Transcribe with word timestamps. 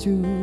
ku 0.00 0.39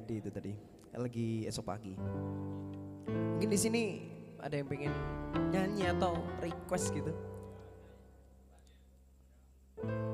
Adi 0.00 0.16
itu 0.16 0.32
tadi. 0.32 0.56
Lagi 0.96 1.44
esok 1.44 1.68
pagi. 1.68 1.92
Mungkin 3.04 3.52
di 3.52 3.58
sini 3.60 3.82
ada 4.40 4.56
yang 4.56 4.64
pengen 4.64 4.96
nyanyi 5.52 5.92
atau 5.92 6.16
request 6.40 6.96
gitu. 6.96 7.12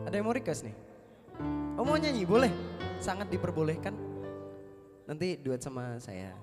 Ada 0.03 0.19
yang 0.19 0.27
mau 0.27 0.35
request 0.35 0.67
nih? 0.67 0.77
Oh 1.79 1.87
mau 1.87 1.95
nyanyi 1.95 2.27
boleh, 2.27 2.51
sangat 2.99 3.31
diperbolehkan. 3.31 3.95
Nanti 5.07 5.39
duet 5.39 5.63
sama 5.63 6.03
saya. 6.03 6.35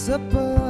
supper. 0.00 0.69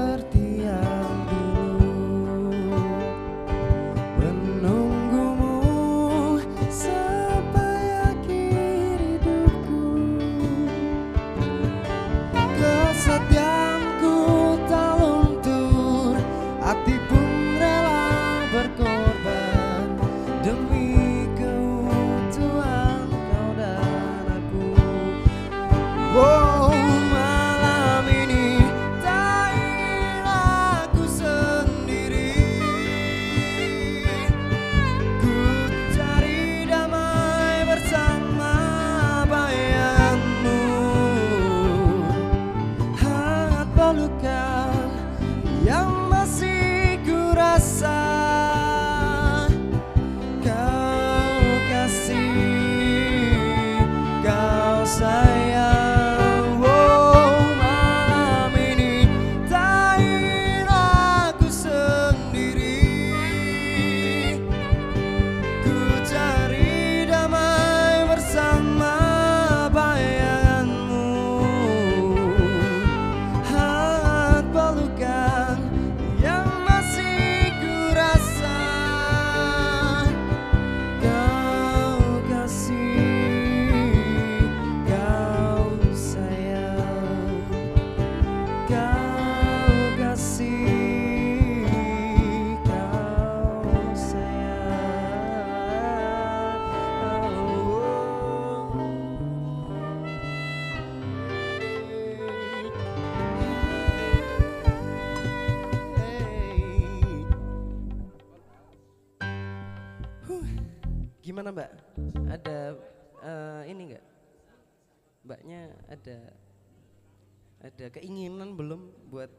ada 117.81 117.97
keinginan 117.97 118.61
belum 118.61 119.09
buat 119.09 119.33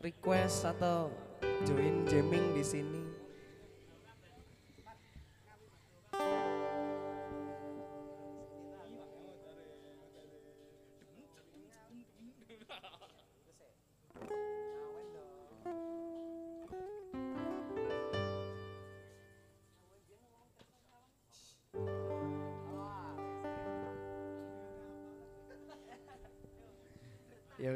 request 0.00 0.64
atau 0.64 1.12
join 1.68 2.08
jamming 2.08 2.56
di 2.56 2.64
sini? 2.64 3.07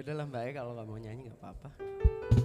Ya 0.02 0.11
udahlah 0.11 0.26
Mbak 0.35 0.42
ya 0.42 0.52
kalau 0.59 0.71
nggak 0.75 0.87
mau 0.90 0.99
nyanyi 0.99 1.30
nggak 1.30 1.38
apa-apa. 1.38 2.41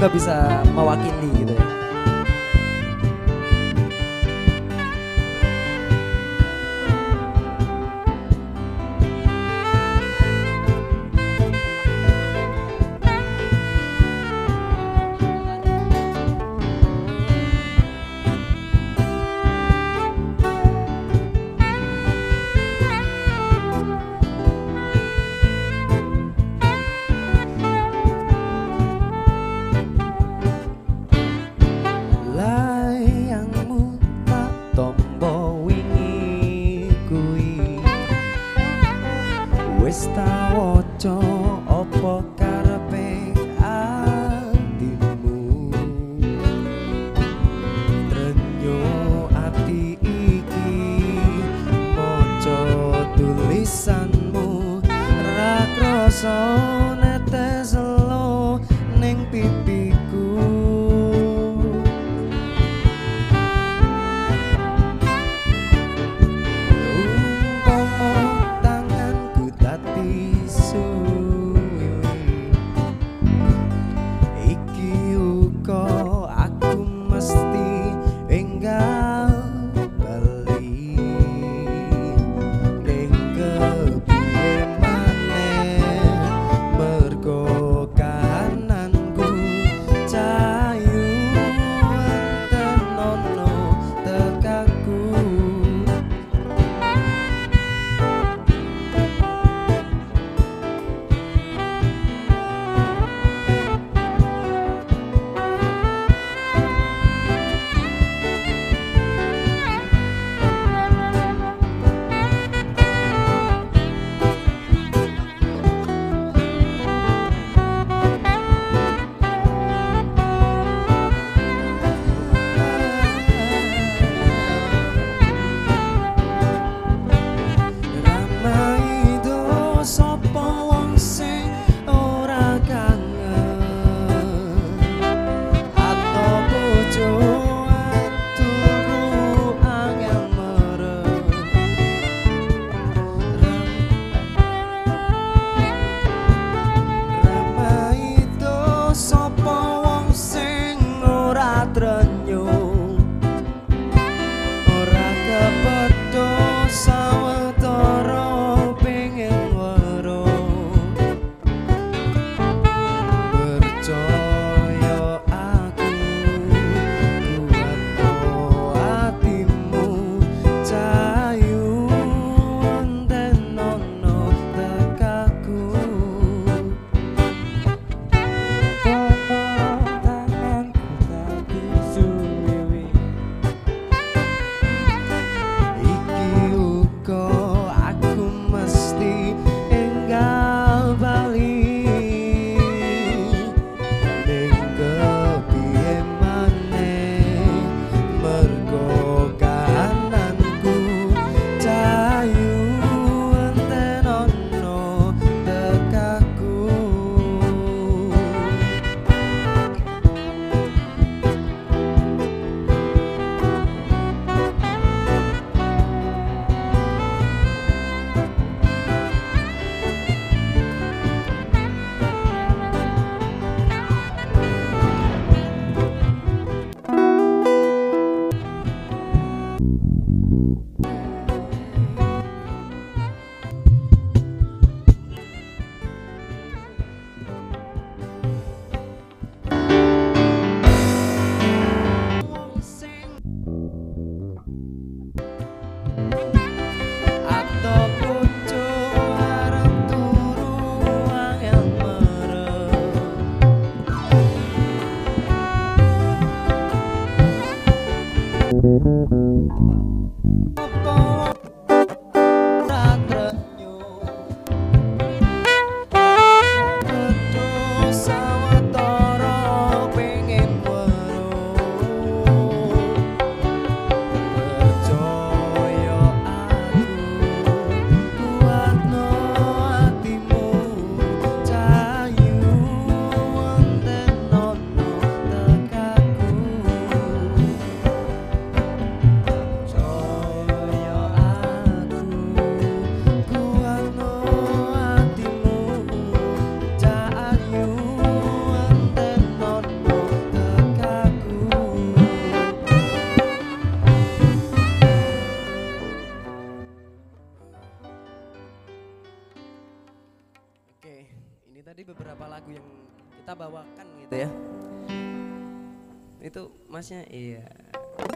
Semoga 0.00 0.16
bisa 0.16 0.64
mewakili 0.72 1.29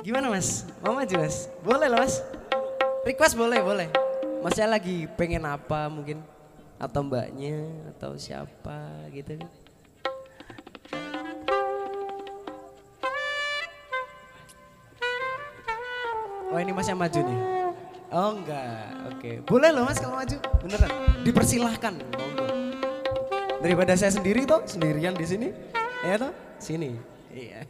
Gimana 0.04 0.28
mas? 0.28 0.68
Mau 0.84 0.92
maju 0.92 1.14
mas? 1.16 1.48
Boleh 1.64 1.88
loh 1.88 1.96
mas. 2.04 2.20
Request 3.08 3.40
boleh 3.40 3.64
boleh. 3.64 3.88
Masnya 4.44 4.68
lagi 4.68 5.08
pengen 5.16 5.48
apa 5.48 5.88
mungkin? 5.88 6.20
Atau 6.76 7.08
mbaknya 7.08 7.64
atau 7.96 8.12
siapa 8.20 9.08
gitu 9.16 9.40
kan? 9.40 9.48
Oh 16.52 16.60
ini 16.60 16.76
mas 16.76 16.84
yang 16.84 17.00
maju 17.00 17.20
nih? 17.24 17.40
Oh 18.12 18.30
enggak, 18.36 18.84
oke. 19.08 19.30
Boleh 19.48 19.72
loh 19.72 19.88
mas 19.88 19.96
kalau 19.96 20.20
maju, 20.20 20.36
beneran. 20.60 20.92
Dipersilahkan, 21.24 21.96
monggo. 22.12 22.46
Daripada 23.64 23.96
saya 23.96 24.12
sendiri 24.12 24.44
toh, 24.44 24.60
sendirian 24.68 25.16
di 25.16 25.24
sini. 25.24 25.48
Ya 26.04 26.20
toh, 26.20 26.36
sini. 26.60 26.92
Iya. 27.32 27.64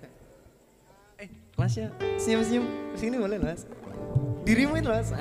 Eh, 1.54 1.62
masnya 1.62 1.86
senyum-senyum. 2.18 2.66
Sini 2.98 3.14
boleh 3.14 3.38
mas. 3.38 3.62
Itu 4.42 4.66
mas. 4.90 5.14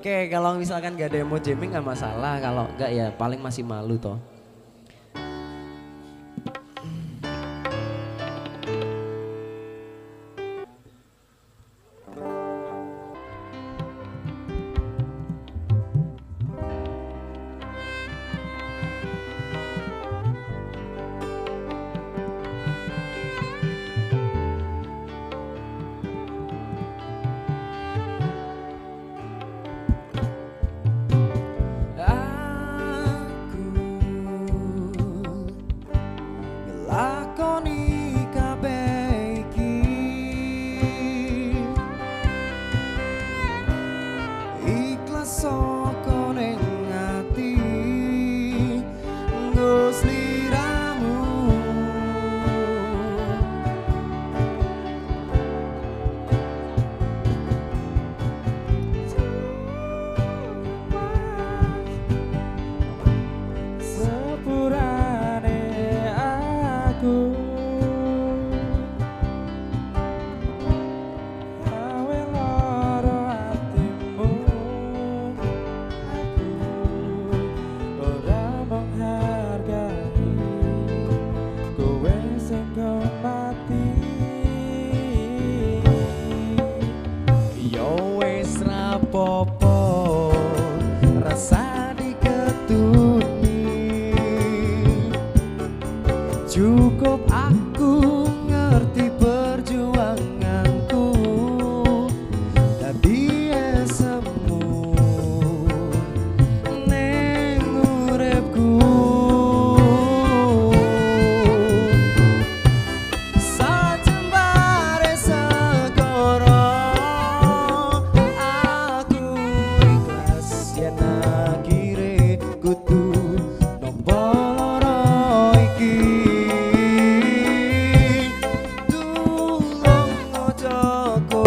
Oke, 0.00 0.28
kalau 0.32 0.56
misalkan 0.56 0.96
gak 0.96 1.12
ada 1.12 1.20
yang 1.20 1.28
mau 1.28 1.36
jamming 1.36 1.76
gak 1.76 1.84
masalah. 1.84 2.40
Kalau 2.40 2.64
enggak 2.76 2.90
ya 2.96 3.12
paling 3.12 3.40
masih 3.44 3.60
malu 3.60 4.00
toh. 4.00 4.16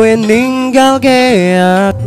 Kowe 0.07 0.15
ninggalke 0.15 1.59
aku 1.59 2.06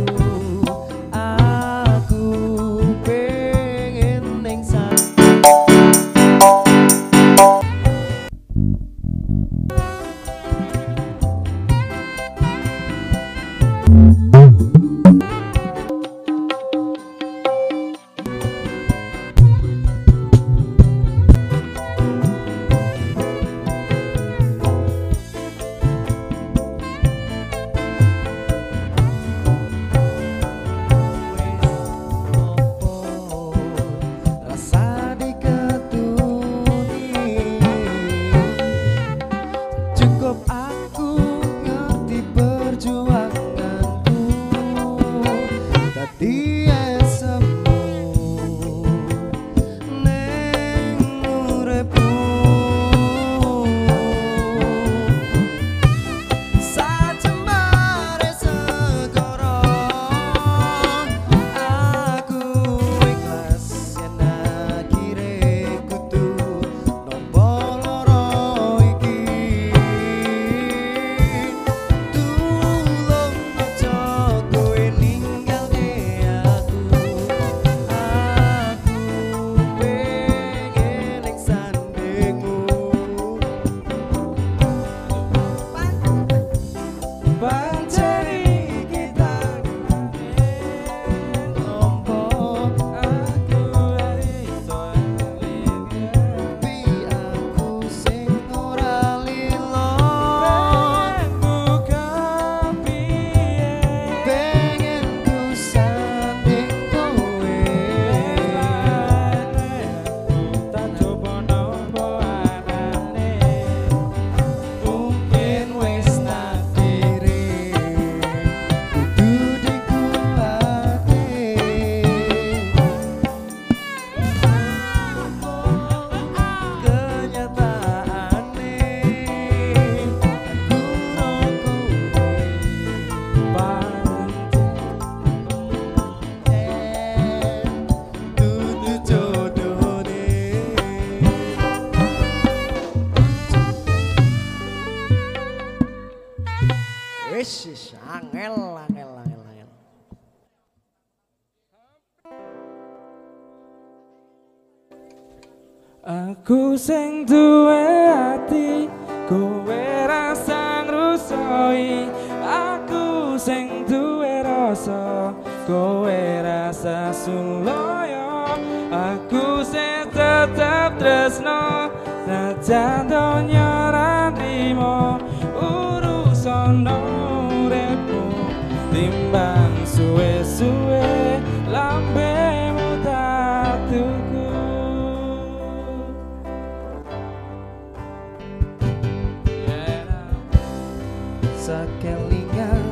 Sakelingan 191.61 192.85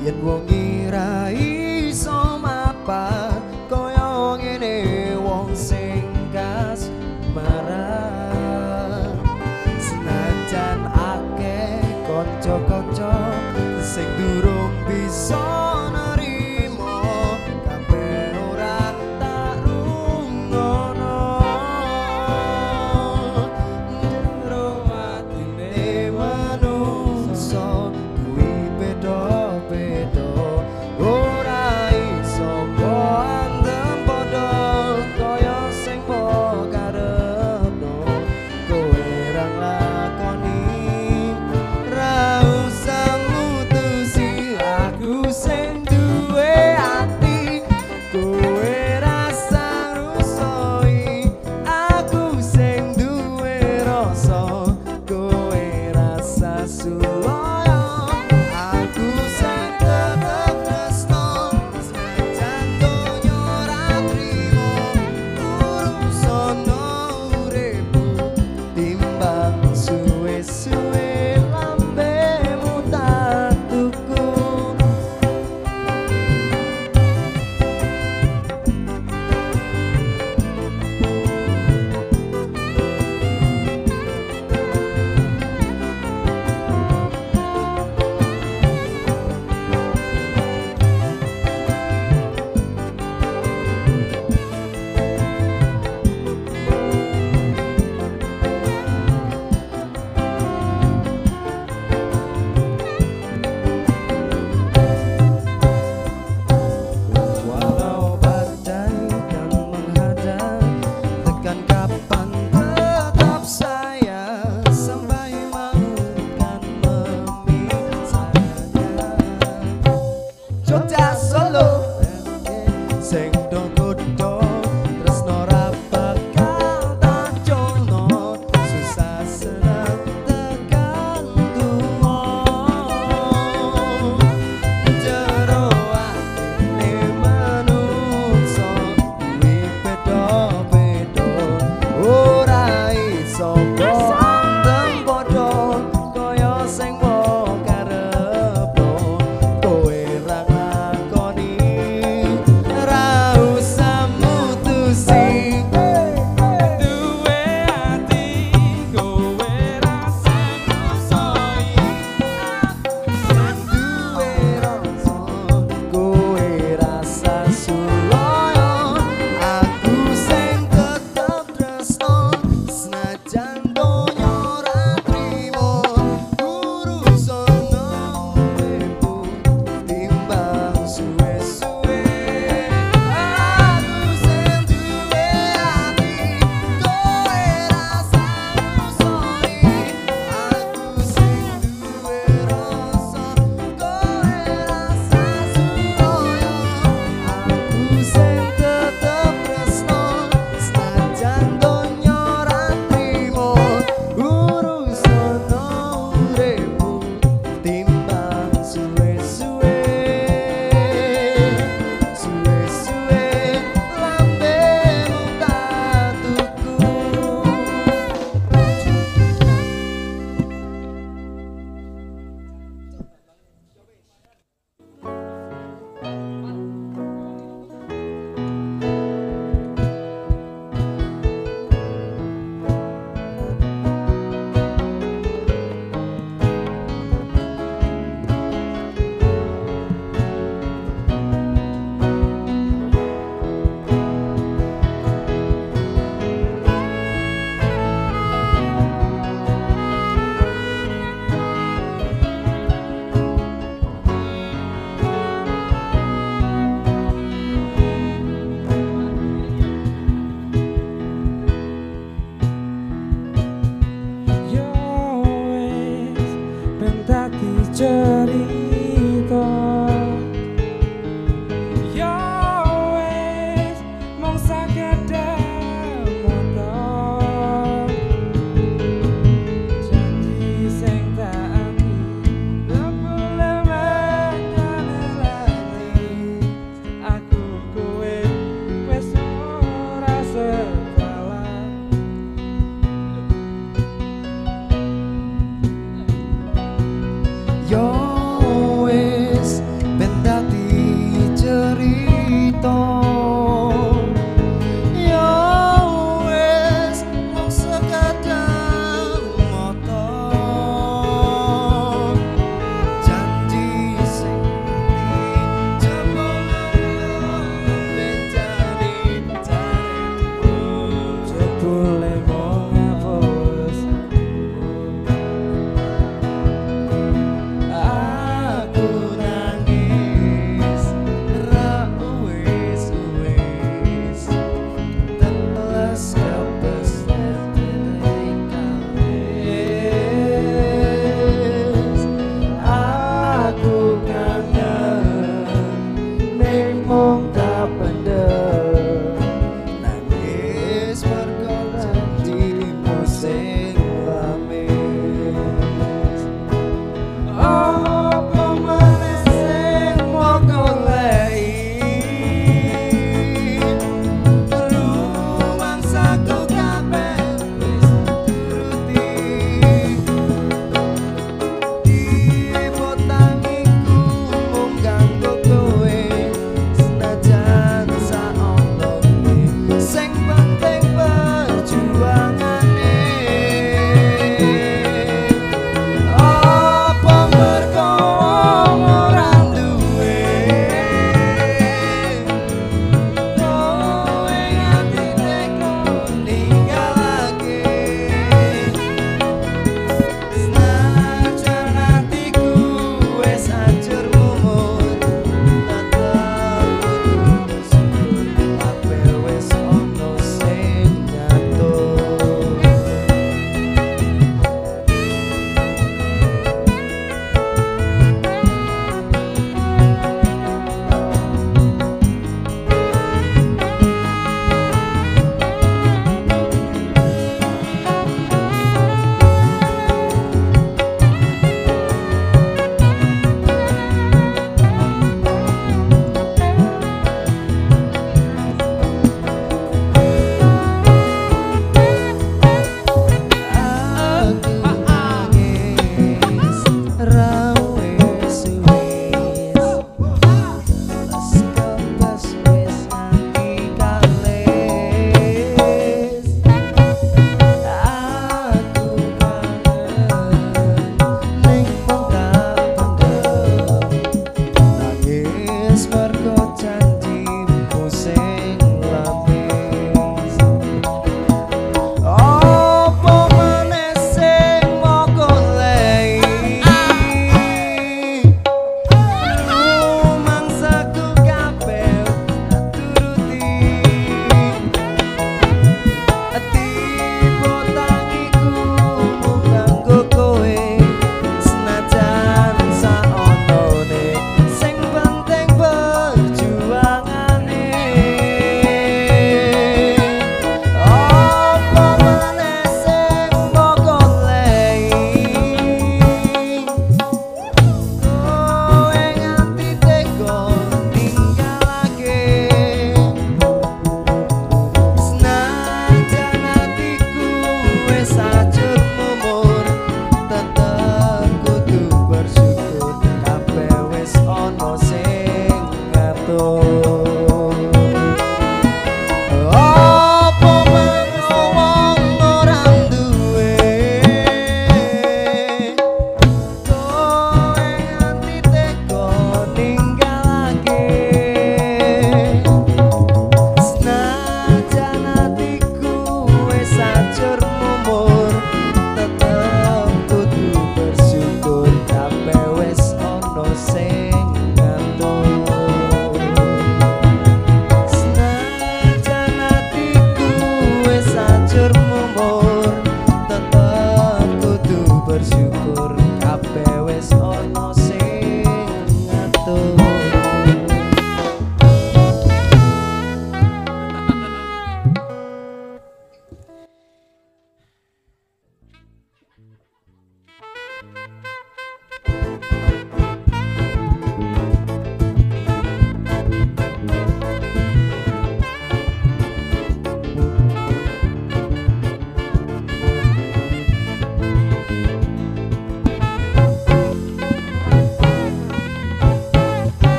yen 0.00 0.16
wong 0.24 0.48
ngira 0.48 1.28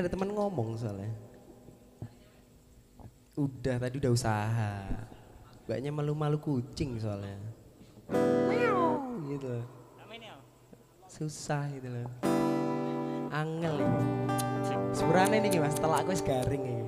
ada 0.00 0.08
teman 0.08 0.32
ngomong 0.32 0.80
soalnya. 0.80 1.12
Udah 3.36 3.76
tadi 3.76 4.00
udah 4.00 4.12
usaha. 4.12 4.74
Mbaknya 5.68 5.92
malu-malu 5.92 6.40
kucing 6.40 6.96
soalnya. 6.96 7.36
Meow, 8.48 9.06
gitu. 9.28 9.60
Susah 11.06 11.68
gitu 11.76 11.88
loh. 11.92 12.08
Angel 13.30 13.76
nih. 13.76 13.88
Sepurane 14.90 15.36
nih 15.38 15.60
mas, 15.60 15.76
telak 15.78 16.02
aku 16.02 16.16
garing 16.24 16.64
ini. 16.64 16.86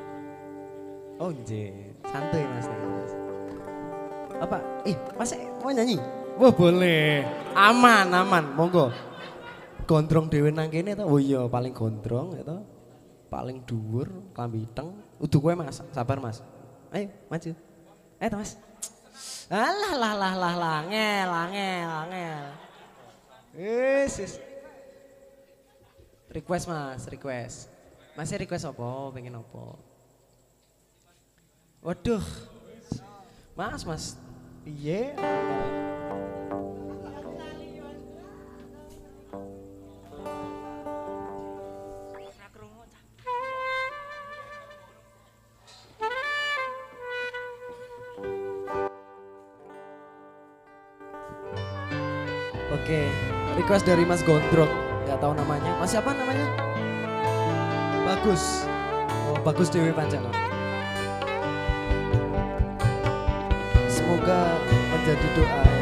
oh 1.22 1.30
nje, 1.30 1.94
santuy 2.08 2.42
mas, 2.42 2.66
mas. 2.66 3.12
Apa? 4.40 4.58
Eh, 4.88 4.96
mas 5.14 5.30
mau 5.60 5.70
nyanyi? 5.70 6.00
Wah 6.40 6.50
boleh. 6.50 7.22
Aman, 7.52 8.08
aman, 8.10 8.44
monggo. 8.56 9.09
Gondrong 9.90 10.30
dewe 10.30 10.54
nang 10.54 10.70
kene 10.70 10.94
to. 10.94 11.02
Oh 11.02 11.18
iya, 11.18 11.42
paling 11.50 11.74
gondrong 11.74 12.38
itu. 12.38 12.62
Paling 13.26 13.66
dhuwur, 13.66 14.30
klambi 14.30 14.62
iteng. 14.62 14.94
Udu 15.18 15.42
kowe 15.42 15.50
Mas, 15.58 15.82
sabar 15.90 16.22
Mas. 16.22 16.46
Ayo, 16.94 17.10
maju. 17.26 17.50
Ayo 18.22 18.30
Mas. 18.38 18.54
Alah 19.50 19.94
lah 19.98 20.14
lah 20.14 20.34
lah 20.38 20.54
lah 20.54 20.78
ngel, 20.86 21.30
ngel, 21.50 21.90
ngel. 22.06 22.46
Wis, 23.58 24.14
wis. 24.22 24.32
Request 26.30 26.70
Mas, 26.70 27.02
request. 27.10 27.66
Masih 28.14 28.38
request 28.38 28.70
apa? 28.70 29.10
Pengen 29.10 29.42
apa? 29.42 29.74
Waduh. 31.82 32.22
Mas, 33.58 33.82
Mas. 33.82 34.14
Piye? 34.62 35.18
Oke, 35.18 36.39
request 53.70 53.86
dari 53.86 54.02
Mas 54.02 54.18
Gondrong. 54.26 54.66
Gak 55.06 55.22
tahu 55.22 55.30
namanya. 55.30 55.70
Mas 55.78 55.94
siapa 55.94 56.10
namanya? 56.10 56.42
Bagus. 58.02 58.66
Oh, 59.30 59.38
Bagus 59.46 59.70
Dewi 59.70 59.94
Pancana. 59.94 60.26
Semoga 63.86 64.58
menjadi 64.90 65.22
doa 65.38 65.79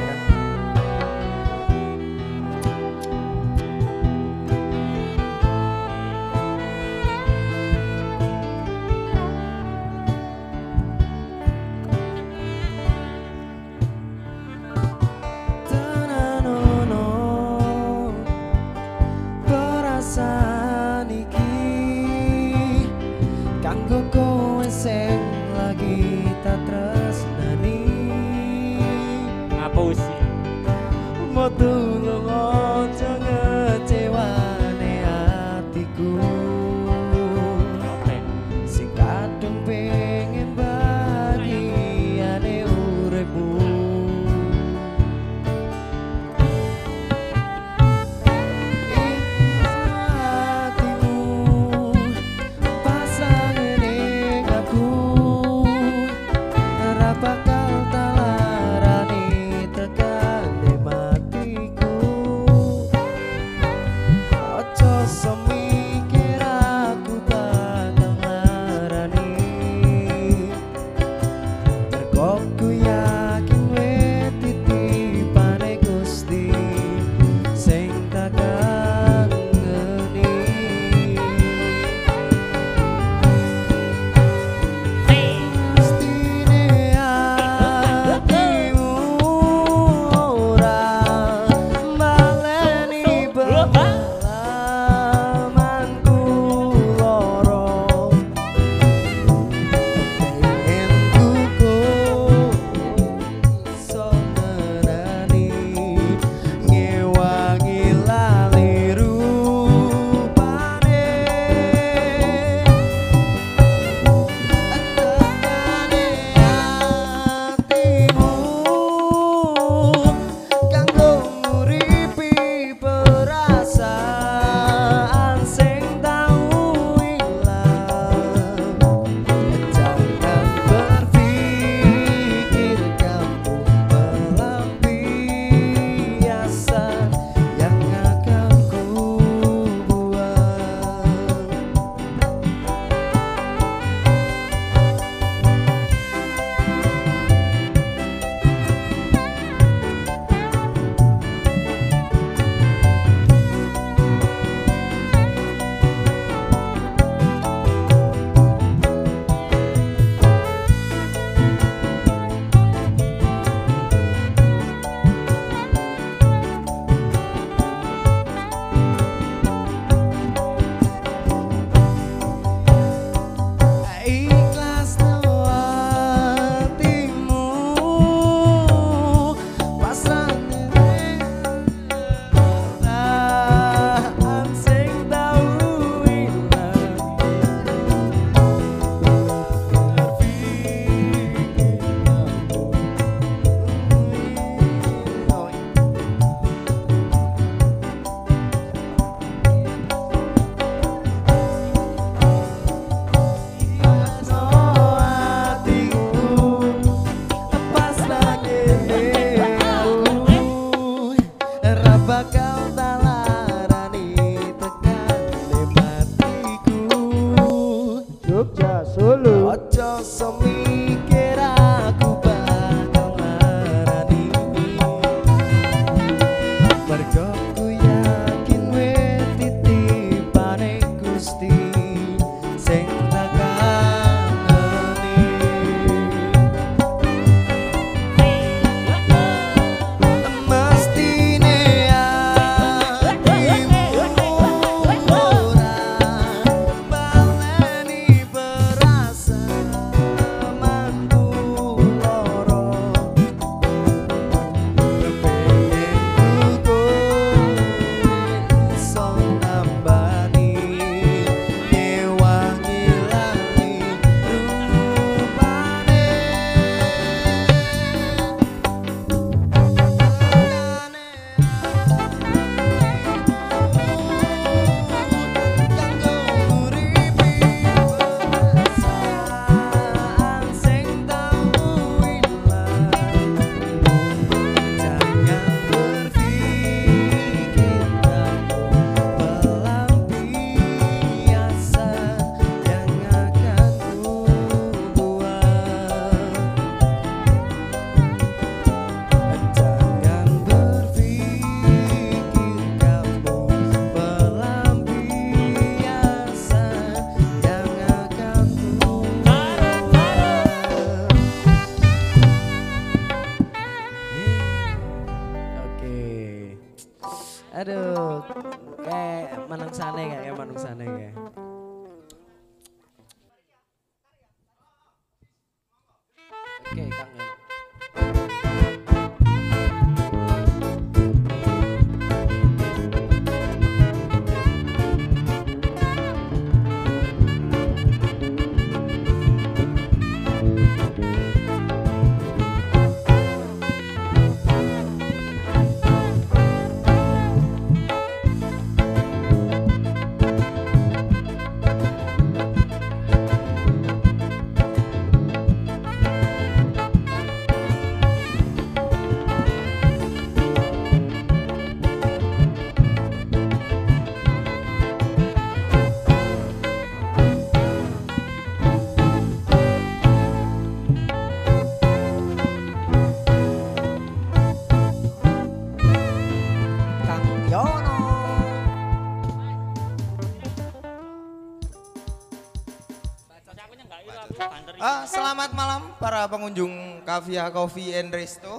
para 386.19 386.35
pengunjung 386.35 386.99
Kavia 387.07 387.47
Coffee 387.47 387.95
and 387.95 388.11
Resto. 388.11 388.59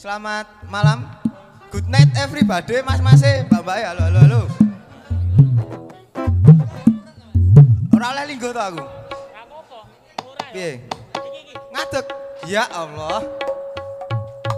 Selamat 0.00 0.48
malam. 0.72 1.04
Good 1.68 1.92
night 1.92 2.08
everybody, 2.16 2.80
Mas 2.80 3.04
Mas, 3.04 3.20
Mbak 3.20 3.60
Mbak 3.68 3.76
ya, 3.84 3.88
halo 3.92 4.02
halo 4.08 4.20
halo. 4.24 4.40
Ora 7.92 8.16
oleh 8.16 8.24
linggo 8.32 8.48
to 8.48 8.62
aku. 8.64 8.80
Piye? 10.56 10.80
Ngadeg. 11.68 12.06
Ya 12.48 12.64
Allah. 12.72 13.20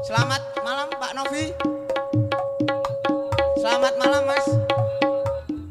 Selamat 0.06 0.46
malam 0.62 0.86
Pak 0.94 1.10
Novi. 1.10 1.50
Selamat 3.58 3.94
malam 3.98 4.22
Mas. 4.30 4.46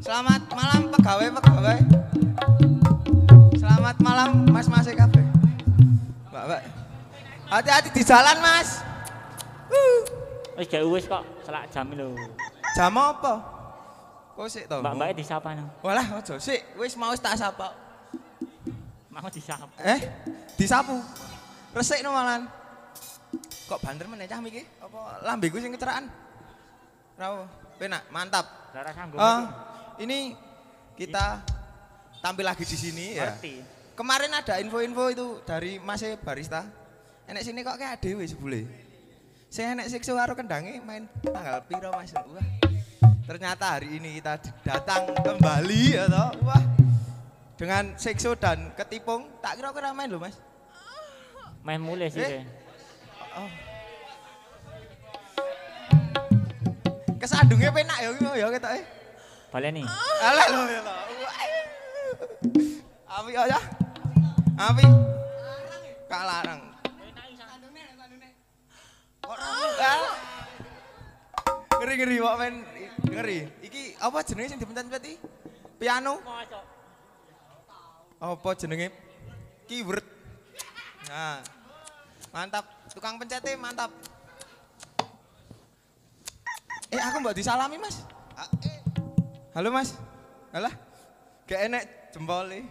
Selamat 0.04 0.42
malam 0.52 0.92
pegawai-pegawai. 1.00 1.80
Selamat 3.56 3.96
malam 4.04 4.44
Mas 4.52 4.68
Mas 4.68 4.84
Kafe. 4.92 5.25
Mbak. 6.44 6.62
Hati-hati 7.46 7.88
di 7.94 8.02
jalan, 8.04 8.36
Mas. 8.44 8.82
Wis 10.56 10.66
gak 10.72 10.82
wis 10.88 11.04
kok, 11.04 11.24
selak 11.44 11.68
jam 11.68 11.88
lho. 11.92 12.16
Jam 12.72 12.96
apa? 12.96 13.34
Kok 14.36 14.48
sik 14.48 14.64
to? 14.68 14.80
Mbak-mbake 14.80 15.20
disapa 15.20 15.52
nang. 15.52 15.68
Walah, 15.84 16.20
ojo 16.20 16.36
sik, 16.40 16.76
wis 16.80 16.96
mau 16.96 17.12
tak 17.16 17.36
sapa. 17.36 17.76
Mau 19.12 19.28
disapa. 19.32 19.68
Eh, 19.80 20.00
disapu. 20.56 20.96
Resik 21.76 22.00
no 22.00 22.12
malan. 22.12 22.48
Kok 23.68 23.80
banter 23.84 24.08
meneh 24.08 24.24
cah 24.24 24.40
iki? 24.40 24.64
Apa 24.80 25.20
lambeku 25.24 25.60
sing 25.60 25.72
kecerakan? 25.76 26.08
Ora 27.20 27.26
apa? 27.32 27.44
Penak, 27.76 28.02
mantap. 28.08 28.72
Lara 28.72 28.92
sanggup. 28.96 29.20
Ah, 29.20 29.44
ini 30.00 30.32
kita 30.96 31.44
tampil 32.24 32.48
lagi 32.48 32.64
di 32.64 32.76
sini 32.76 33.06
ya. 33.16 33.36
Ngerti. 33.36 33.75
Kemarin 33.96 34.28
ada 34.28 34.60
info-info 34.60 35.08
itu 35.08 35.26
dari 35.48 35.80
Mas 35.80 36.04
E 36.04 36.20
Barista. 36.20 36.68
Enek 37.24 37.40
sini 37.48 37.64
kok 37.64 37.80
kayak 37.80 37.96
dhewe 38.04 38.28
sebule. 38.28 38.68
Saya 39.48 39.72
enek 39.72 39.88
sikso 39.88 40.12
karo 40.12 40.36
kendange 40.36 40.84
main 40.84 41.08
tanggal 41.24 41.64
piro 41.64 41.88
Mas? 41.96 42.12
Wah. 42.12 42.44
Ternyata 43.24 43.80
hari 43.80 43.96
ini 43.96 44.20
kita 44.20 44.36
datang 44.60 45.16
kembali 45.16 45.96
ya 45.96 46.04
toh. 46.12 46.28
Wah. 46.44 46.60
Dengan 47.56 47.96
sikso 47.96 48.36
dan 48.36 48.76
ketipung, 48.76 49.32
tak 49.40 49.56
kira-kira 49.56 49.96
main 49.96 50.12
loh 50.12 50.20
Mas. 50.20 50.36
Main 51.64 51.80
mulai 51.80 52.12
sih. 52.12 52.20
Eh. 52.20 52.44
Oh. 53.32 53.48
Kesandungnya 57.16 57.72
penak 57.72 57.98
ya 58.04 58.12
ya 58.44 58.46
ketoke. 58.52 58.84
Baleni. 59.48 59.88
Alah 60.20 60.46
lho 60.52 60.62
ya 60.68 60.80
toh. 60.84 60.98
Api 63.08 63.32
aja. 63.32 63.85
Api. 64.56 64.84
Kak 66.08 66.22
larang. 66.24 66.60
Ngeri 71.76 71.94
ngeri 72.00 72.16
kok 72.24 72.36
men 72.40 72.54
ngeri. 73.04 73.38
Iki 73.60 73.82
apa 74.00 74.18
jenenge 74.24 74.48
sing 74.48 74.58
dipencet-pencet 74.64 75.02
iki? 75.04 75.16
Piano. 75.76 76.24
Apa 78.16 78.48
jenenge? 78.56 78.88
Keyword. 79.68 80.06
Nah. 81.12 81.44
Mantap. 82.32 82.64
Tukang 82.96 83.20
pencetnya 83.20 83.60
mantap. 83.60 83.92
Eh 86.88 87.02
aku 87.02 87.20
mbak 87.20 87.36
disalami 87.36 87.76
mas. 87.76 88.08
Ah, 88.32 88.48
eh. 88.64 88.80
Halo 89.52 89.68
mas. 89.68 90.00
Alah. 90.48 90.72
Gak 91.44 91.60
enek 91.68 91.84
jempolnya. 92.16 92.64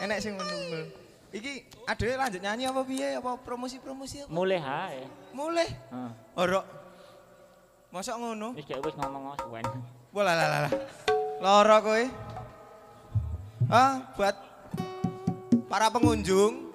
Enek 0.00 0.18
sing 0.18 0.32
ngono. 0.34 0.88
Iki 1.30 1.52
adewe 1.86 2.14
lanjut 2.18 2.40
nyanyi 2.42 2.64
apa 2.66 2.80
piye? 2.82 3.08
Apa 3.20 3.38
promosi-promosi 3.38 4.26
apa? 4.26 4.30
Mulai 4.32 4.58
hae. 4.58 5.02
Mulai. 5.30 5.68
Heeh. 5.68 6.10
Ora. 6.34 6.60
Mosok 7.90 8.16
ngono? 8.18 8.48
Wis 8.58 8.66
gak 8.66 8.82
wis 8.82 8.94
ngomong 8.98 9.34
suwen. 9.38 9.66
Wah 10.10 10.22
lah 10.26 10.34
lah 10.34 10.48
lah. 10.66 10.72
Lara 11.38 11.78
kowe. 11.78 12.02
Ah, 13.70 14.10
buat 14.18 14.34
para 15.70 15.86
pengunjung 15.94 16.74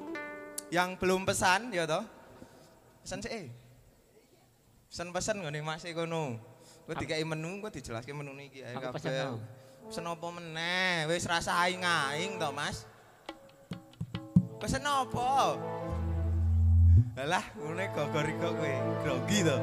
yang 0.72 0.96
belum 0.96 1.28
pesan 1.28 1.74
ya 1.76 1.84
toh. 1.84 2.04
Pesan 3.04 3.20
sih. 3.20 3.32
eh. 3.32 3.46
Pesan-pesan 4.88 5.44
ngene 5.44 5.60
Mas 5.60 5.84
kono. 5.92 6.40
Kowe 6.88 6.96
dikai 6.96 7.26
menu, 7.28 7.60
kowe 7.60 7.68
dijelaske 7.74 8.16
menu 8.16 8.32
ae 8.40 8.72
Aku 8.72 8.80
kabeh. 8.80 8.96
pesen 8.96 9.12
no. 9.12 9.36
Pesen 9.92 10.08
apa 10.08 10.28
meneh? 10.32 11.12
Wis 11.12 11.28
rasa 11.28 11.60
aing-aing 11.68 12.40
to, 12.40 12.50
Mas. 12.56 12.88
Pesen 14.66 14.82
apa? 14.82 15.62
Alah, 17.22 17.46
ngene 17.54 17.86
gogor-gogor 17.94 18.58
kowe, 18.58 18.74
grogi 19.06 19.46
to. 19.46 19.62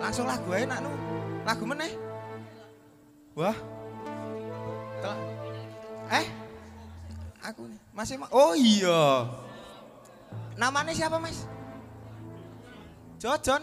Langsung 0.00 0.24
lagu 0.24 0.48
ae 0.48 0.64
nak 0.64 0.80
nu. 0.80 0.88
Lagu 1.44 1.68
meneh. 1.68 1.92
Wah. 3.36 3.52
Telah. 4.96 5.20
Eh? 6.08 6.24
Aku. 7.44 7.68
Masih 7.92 8.16
ma 8.16 8.32
Oh 8.32 8.56
iya. 8.56 9.28
Namanya 10.56 10.96
siapa, 10.96 11.20
Mas? 11.20 11.44
Jojon. 13.20 13.60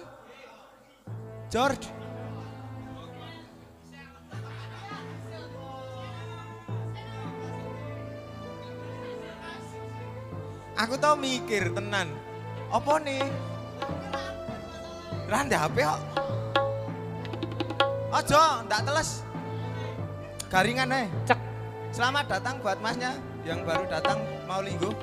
George. 1.50 1.90
Aku 10.80 10.96
tau 10.96 11.20
mikir 11.20 11.76
tenan. 11.76 12.08
Apa 12.72 13.04
nih? 13.04 13.28
Ndek 15.28 15.60
HP 15.60 15.76
kok. 15.84 16.02
Ojo, 18.16 18.44
ndak 18.64 18.88
teles. 18.88 19.28
Garingan 20.48 20.96
eh. 20.96 21.06
Cek. 21.28 21.40
Selamat 21.92 22.32
datang 22.32 22.64
buat 22.64 22.80
masnya 22.80 23.12
yang 23.44 23.68
baru 23.68 23.92
datang 23.92 24.24
mau 24.48 24.64
linggo. 24.64 24.96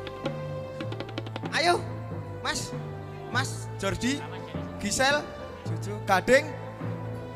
Ayo, 1.53 1.77
Mas. 2.41 2.73
Mas 3.29 3.69
Jordi, 3.77 4.17
Gisel, 4.81 5.21
Juju, 5.69 5.93
Gading. 6.09 6.49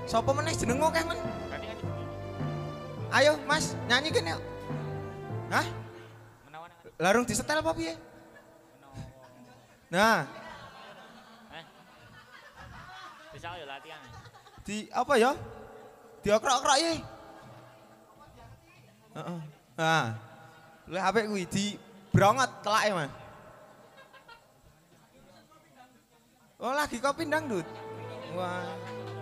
Sopo 0.08 0.32
meneh 0.32 0.56
jenengmu 0.56 0.88
keh 0.88 1.04
men? 1.04 1.20
Ayo, 3.12 3.36
Mas, 3.44 3.76
nyanyi 3.84 4.08
kene 4.08 4.32
yuk. 4.32 4.42
Hah? 5.52 5.66
Larung 6.96 7.28
disetel 7.28 7.60
apa 7.60 7.76
piye? 7.76 8.09
Nah, 9.90 10.22
Bisa 13.34 13.48
yo 13.58 13.66
latihan. 13.66 13.98
di 14.62 14.86
apa 14.90 15.14
ya? 15.18 15.32
Diokrok-okrok 16.22 16.78
ye. 16.78 16.94
Heeh. 19.18 19.40
Nah. 19.74 20.06
Lah 20.90 21.02
apik 21.10 21.30
kuwi 21.30 21.46
di 21.46 21.64
brongot 22.10 22.50
telake, 22.62 22.90
Mas. 22.94 23.10
Oh, 26.60 26.74
lagi 26.76 27.00
kau 27.00 27.14
pindang, 27.16 27.48
Dut. 27.48 27.64
Wah. 28.36 28.66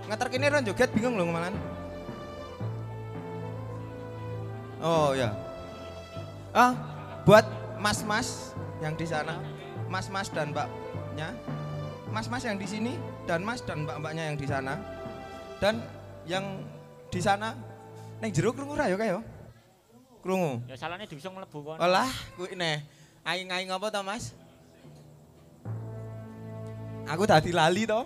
Ngeter 0.08 0.28
kene 0.32 0.48
ron 0.48 0.64
joget 0.66 0.90
bingung 0.90 1.14
lho 1.20 1.28
malan. 1.28 1.54
Oh 4.80 5.12
ya. 5.12 5.30
Ah, 6.50 6.72
buat 7.28 7.44
mas-mas 7.78 8.56
yang 8.80 8.96
di 8.96 9.04
sana, 9.04 9.36
mas-mas 9.88 10.28
dan 10.28 10.52
mbaknya, 10.52 11.32
mas-mas 12.12 12.44
yang 12.44 12.60
di 12.60 12.68
sini 12.68 12.92
dan 13.24 13.40
mas 13.42 13.64
dan 13.64 13.88
mbak-mbaknya 13.88 14.32
yang 14.32 14.36
di 14.36 14.46
sana, 14.46 14.74
dan 15.58 15.80
yang 16.28 16.44
di 17.08 17.20
sana, 17.24 17.56
neng 18.20 18.30
jeruk 18.30 18.56
krungu 18.56 18.76
ra 18.76 18.92
ya 18.92 18.96
kayo? 19.00 19.24
Krungu. 20.20 20.60
Ya 20.68 20.76
salahnya 20.76 21.08
diusung 21.08 21.32
mlebu 21.32 21.64
kon. 21.64 21.78
Olah, 21.80 22.08
kuwi 22.36 22.52
neh. 22.52 22.84
Aing-aing 23.24 23.68
apa 23.72 23.92
to, 23.92 24.00
Mas? 24.04 24.32
Aku 27.08 27.24
tadi 27.24 27.52
lali 27.52 27.88
toh. 27.88 28.04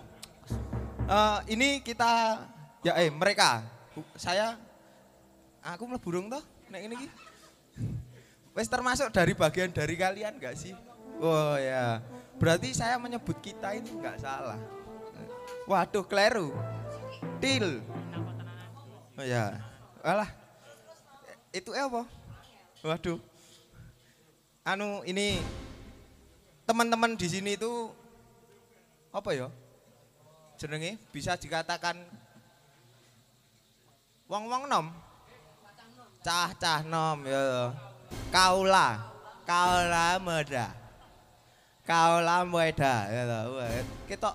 Eh, 1.02 1.38
ini 1.50 1.82
kita 1.82 2.38
ya 2.86 2.94
eh 2.98 3.10
mereka. 3.10 3.66
Saya 4.14 4.54
aku 5.66 5.90
mlebu 5.90 6.02
burung 6.02 6.26
toh 6.30 6.42
nek 6.70 6.80
ini 6.86 6.94
ki. 6.94 7.08
Wes 8.52 8.68
termasuk 8.68 9.10
dari 9.10 9.32
bagian 9.34 9.72
dari 9.72 9.96
kalian 9.98 10.38
enggak 10.38 10.54
sih? 10.54 10.76
Oh 11.22 11.54
ya. 11.54 12.02
Berarti 12.42 12.74
saya 12.74 12.98
menyebut 12.98 13.38
kita 13.38 13.78
ini 13.78 13.94
enggak 13.94 14.18
salah. 14.18 14.58
Waduh, 15.70 16.02
kleru. 16.02 16.50
Til. 17.38 17.78
Oh 19.14 19.22
ya. 19.22 19.62
Alah. 20.02 20.26
Itu 21.54 21.70
eh 21.78 21.86
apa? 21.86 22.02
Waduh. 22.82 23.22
Anu 24.66 25.06
ini 25.06 25.38
teman-teman 26.66 27.14
di 27.14 27.30
sini 27.30 27.54
itu 27.54 27.94
apa 29.14 29.30
ya? 29.30 29.46
Jenenge 30.58 30.98
bisa 31.14 31.38
dikatakan 31.38 32.02
wong-wong 34.26 34.66
nom. 34.66 34.86
Cah-cah 36.26 36.82
nom 36.82 37.22
ya. 37.22 37.70
Kaula, 38.34 39.06
kaula 39.46 40.18
muda. 40.18 40.81
Kaula 41.82 42.46
muda 42.46 43.10
Kita 44.06 44.30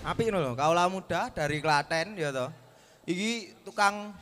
apik 0.00 0.30
ngono 0.30 0.38
lho, 0.40 0.52
kaula 0.56 0.86
muda 0.86 1.28
dari 1.30 1.58
Klaten 1.58 2.16
ya. 2.16 2.30
Iki 3.04 3.62
tukang 3.66 4.14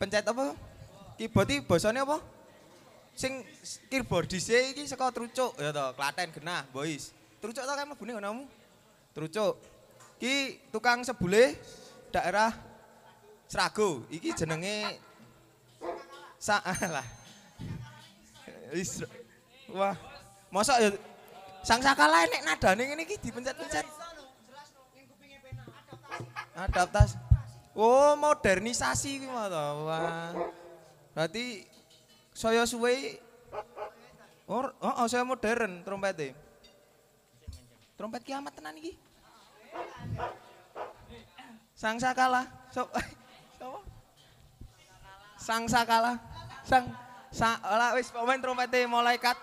pencet 0.00 0.24
apa? 0.24 0.56
Keyboard 1.20 1.50
iki 1.50 1.60
apa? 1.98 2.16
Sing 3.18 3.42
keyboardis 3.90 4.48
iki 4.48 4.86
saka 4.86 5.10
Trucuk 5.10 5.58
ya 5.58 5.74
toh, 5.74 5.92
Klaten 5.94 6.30
genah, 6.30 6.64
boys. 6.70 7.10
Trucuk 7.42 7.62
to 7.62 7.72
kan 7.74 7.86
mlebune 7.86 8.12
ngonomu? 8.18 8.44
Trucuk. 9.14 9.60
Ki 10.18 10.58
tukang 10.74 11.04
sebule 11.06 11.54
daerah 12.10 12.50
Serago. 13.46 14.02
Iki 14.10 14.34
jenenge 14.34 14.98
Salah. 16.38 17.06
Wis 18.74 19.02
wah. 19.74 20.17
Mosok 20.48 20.76
ya 20.80 20.88
sang 21.60 21.84
sakala 21.84 22.24
nek 22.24 22.44
nadane 22.44 22.82
ngene 22.88 23.02
iki 23.04 23.20
dipencet-pencet. 23.20 23.86
Adaptasi. 26.58 27.16
Oh, 27.78 28.18
modernisasi 28.18 29.22
kuwi 29.22 29.30
mah 29.30 29.46
to. 29.46 29.66
Wah. 29.86 30.34
Berarti 31.14 31.62
saya 32.34 32.66
suwe 32.66 33.22
Oh, 34.48 34.64
oh, 34.80 35.04
saya 35.04 35.28
modern 35.28 35.84
trompete. 35.84 36.32
Trompet 38.00 38.24
kiamat 38.24 38.56
tenan 38.56 38.72
iki. 38.80 38.96
Sang 41.76 42.00
sakala. 42.00 42.48
So, 42.72 42.88
sapa? 43.60 43.78
Sang 45.36 45.64
sakala. 45.68 46.16
Sang 46.64 46.88
sa 47.28 47.60
ala 47.60 47.92
wis 47.92 48.08
pemain 48.08 48.40
trompete 48.40 48.88
malaikat. 48.88 49.36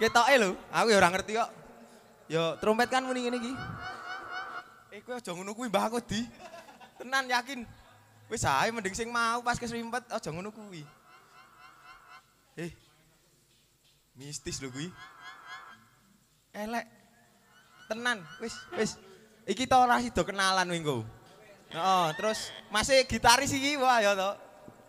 Ketoke 0.00 0.32
lho, 0.40 0.56
aku 0.72 0.88
ya 0.88 0.96
ora 0.96 1.12
ngerti 1.12 1.36
kok. 1.36 1.50
Yo 2.24 2.56
trompet 2.56 2.88
kan 2.88 3.04
muni 3.04 3.20
ngene 3.20 3.36
iki. 3.36 3.52
Eh 4.96 5.04
kowe 5.04 5.20
aja 5.20 5.36
ngono 5.36 5.52
kuwi 5.52 5.68
Mbah 5.68 5.92
aku 5.92 6.00
di. 6.00 6.24
Tenan 6.96 7.28
yakin. 7.28 7.68
Wis 8.32 8.48
ae 8.48 8.72
mending 8.72 8.96
sing 8.96 9.12
mau 9.12 9.44
pas 9.44 9.60
kesrimpet 9.60 10.08
aja 10.08 10.30
ngono 10.32 10.48
kuwi. 10.48 10.88
Eh. 12.56 12.72
Mistis 14.16 14.56
lho 14.64 14.72
kuwi. 14.72 14.88
Elek. 16.56 16.88
Tenan, 17.92 18.24
wis 18.40 18.56
wis. 18.80 18.96
Iki 19.44 19.68
to 19.68 19.76
ora 19.76 20.00
sida 20.00 20.24
kenalan 20.24 20.70
wingko. 20.70 21.04
Heeh, 21.76 22.06
terus 22.16 22.48
masih 22.72 23.04
gitaris 23.04 23.52
iki 23.52 23.76
wah 23.76 24.00
ya 24.00 24.16
to. 24.16 24.30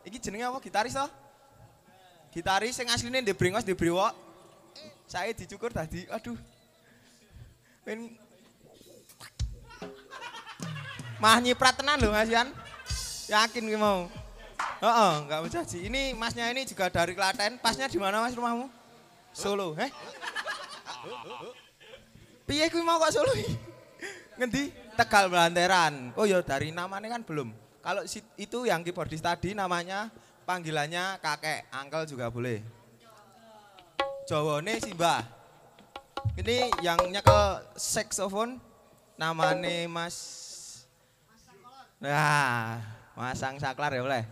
Iki 0.07 0.23
jenenge 0.23 0.47
apa 0.47 0.63
gitaris 0.63 0.95
to? 0.95 1.03
Gitaris 2.31 2.79
sing 2.79 2.87
asline 2.87 3.19
ndek 3.19 3.35
brengos 3.35 3.67
ndek 3.67 3.75
brewok. 3.75 4.13
Saya 5.11 5.35
dicukur 5.35 5.75
tadi, 5.75 6.07
aduh. 6.07 6.39
Ben 7.83 8.15
Mah 11.19 11.37
nyiprat 11.43 11.75
tenan 11.75 11.99
lho 11.99 12.15
Mas 12.15 12.31
Yan. 12.31 12.47
Yakin 13.27 13.67
ki 13.67 13.75
mau. 13.75 14.07
Heeh, 14.79 15.13
enggak 15.21 15.39
menjanji. 15.43 15.77
Ini 15.85 16.15
masnya 16.15 16.47
ini 16.49 16.63
juga 16.63 16.87
dari 16.87 17.11
Klaten. 17.11 17.59
Pasnya 17.59 17.91
di 17.91 17.99
mana 17.99 18.23
Mas 18.23 18.33
rumahmu? 18.33 18.71
Solo, 19.35 19.75
heh? 19.75 19.91
Piye 22.47 22.71
kuwi 22.71 22.81
mau 22.81 22.97
kok 22.97 23.13
Solo? 23.13 23.35
iki? 23.35 23.53
Ngendi? 24.39 24.73
Tegal 24.95 25.27
Belanteran. 25.27 26.15
Oh 26.15 26.23
ya 26.23 26.39
dari 26.41 26.71
namanya 26.71 27.11
kan 27.11 27.21
belum. 27.21 27.51
Kalau 27.83 28.01
itu 28.39 28.57
yang 28.65 28.81
keyboardis 28.81 29.21
tadi 29.21 29.53
namanya 29.53 30.09
panggilannya 30.47 31.21
kakek, 31.21 31.69
angkel 31.69 32.09
juga 32.09 32.33
boleh. 32.33 32.80
Jawane 34.31 34.79
Simbah. 34.79 35.27
Ini 36.39 36.71
yang 36.79 36.95
nyekel 37.11 37.67
saxophone 37.75 38.63
namanya 39.19 39.91
Mas 39.91 40.15
Nah, 41.99 42.79
Masang 43.11 43.59
Saklar 43.59 43.91
ya 43.91 43.99
boleh. 43.99 44.23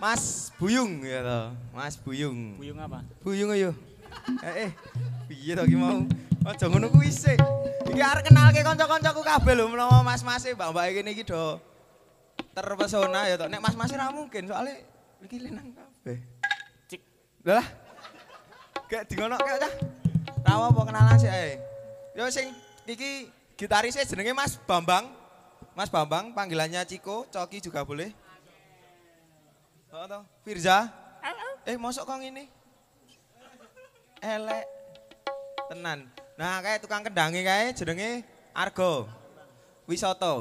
Mas 0.00 0.48
Buyung 0.56 1.04
ya 1.04 1.20
toh. 1.20 1.46
Mas 1.76 2.00
Buyung. 2.00 2.56
Buyung 2.56 2.80
apa? 2.80 3.04
Buyung 3.20 3.52
ayo. 3.52 3.76
Eh, 4.40 4.66
eh. 4.66 4.70
Piye 5.28 5.52
to 5.52 5.68
ki 5.68 5.76
mau? 5.76 6.08
Aja 6.48 6.64
ngono 6.64 6.88
kuwi 6.88 7.12
sik. 7.12 7.36
Iki 7.92 8.00
arep 8.00 8.24
kenalke 8.24 8.64
kanca-kancaku 8.64 9.20
kabeh 9.20 9.52
lho 9.52 9.68
menawa 9.68 10.00
mas-mase 10.00 10.56
mbak-mbak 10.56 10.96
kene 10.96 11.12
iki 11.12 11.28
do 11.28 11.60
terpesona 12.56 13.28
ya 13.28 13.36
toh. 13.36 13.52
Nek 13.52 13.60
mas-mase 13.60 14.00
ra 14.00 14.08
mungkin 14.08 14.48
soalnya 14.48 14.80
iki 15.20 15.36
lenang 15.44 15.76
kabeh. 15.76 16.40
Lah. 17.42 17.66
Gak 18.86 19.10
dingonokke 19.10 19.50
cah. 19.58 19.74
Ra 20.46 20.54
apa 20.58 20.80
kenalan 20.86 21.16
sik 21.18 21.30
ae. 21.30 21.58
Yo 22.14 22.30
sing 22.30 22.54
iki 22.86 23.26
gitarisnya 23.58 24.06
jenenge 24.06 24.30
Mas 24.30 24.54
Bambang. 24.62 25.10
Mas 25.74 25.90
Bambang 25.90 26.30
panggilannya 26.36 26.86
Ciko, 26.86 27.26
Coki 27.32 27.58
juga 27.58 27.82
boleh. 27.82 28.14
Oh, 29.92 30.06
toh. 30.06 30.22
Firza. 30.46 30.88
Eh, 31.62 31.78
mosok 31.78 32.06
kok 32.06 32.18
ngene? 32.18 32.50
Elek. 34.22 34.64
Tenan. 35.70 36.10
Nah, 36.34 36.58
kayak 36.58 36.82
tukang 36.82 37.06
kendangi 37.06 37.42
kae 37.42 37.74
jenenge 37.74 38.22
Argo. 38.54 39.10
Wisoto. 39.90 40.34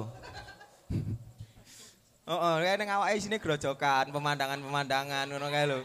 Oh, 2.32 2.38
oh 2.38 2.56
kayak 2.64 2.80
ning 2.80 2.88
awake 2.88 3.20
sini 3.20 3.42
grojokan, 3.42 4.14
pemandangan-pemandangan 4.14 5.26
ngono 5.28 5.52
kae 5.52 5.66
lho. 5.68 5.84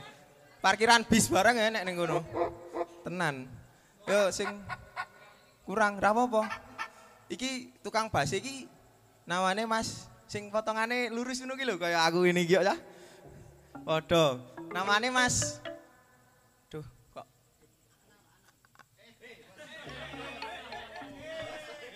Parkiran 0.65 1.05
bis 1.07 1.29
bareng 1.31 1.57
ya 1.57 1.69
nek 1.71 1.85
ning 1.87 1.95
ngono. 1.95 2.21
Tenan. 3.07 3.47
Yo 4.07 4.31
sing 4.35 4.49
kurang 5.67 5.99
ra 5.99 6.11
apa-apa. 6.15 6.47
Iki 7.27 7.83
tukang 7.83 8.07
bass 8.11 8.31
iki 8.35 8.71
namanya 9.27 9.67
Mas 9.67 10.07
sing 10.31 10.51
potongane 10.51 11.11
lurus 11.11 11.43
ngono 11.43 11.59
ki 11.59 11.65
lho 11.67 11.75
kaya 11.79 12.03
aku 12.07 12.27
ini 12.27 12.47
iki 12.47 12.59
ya. 12.59 12.75
Padha. 13.85 14.41
Namanya 14.73 15.09
Mas 15.15 15.63
Duh, 16.67 16.83
kok 17.15 17.27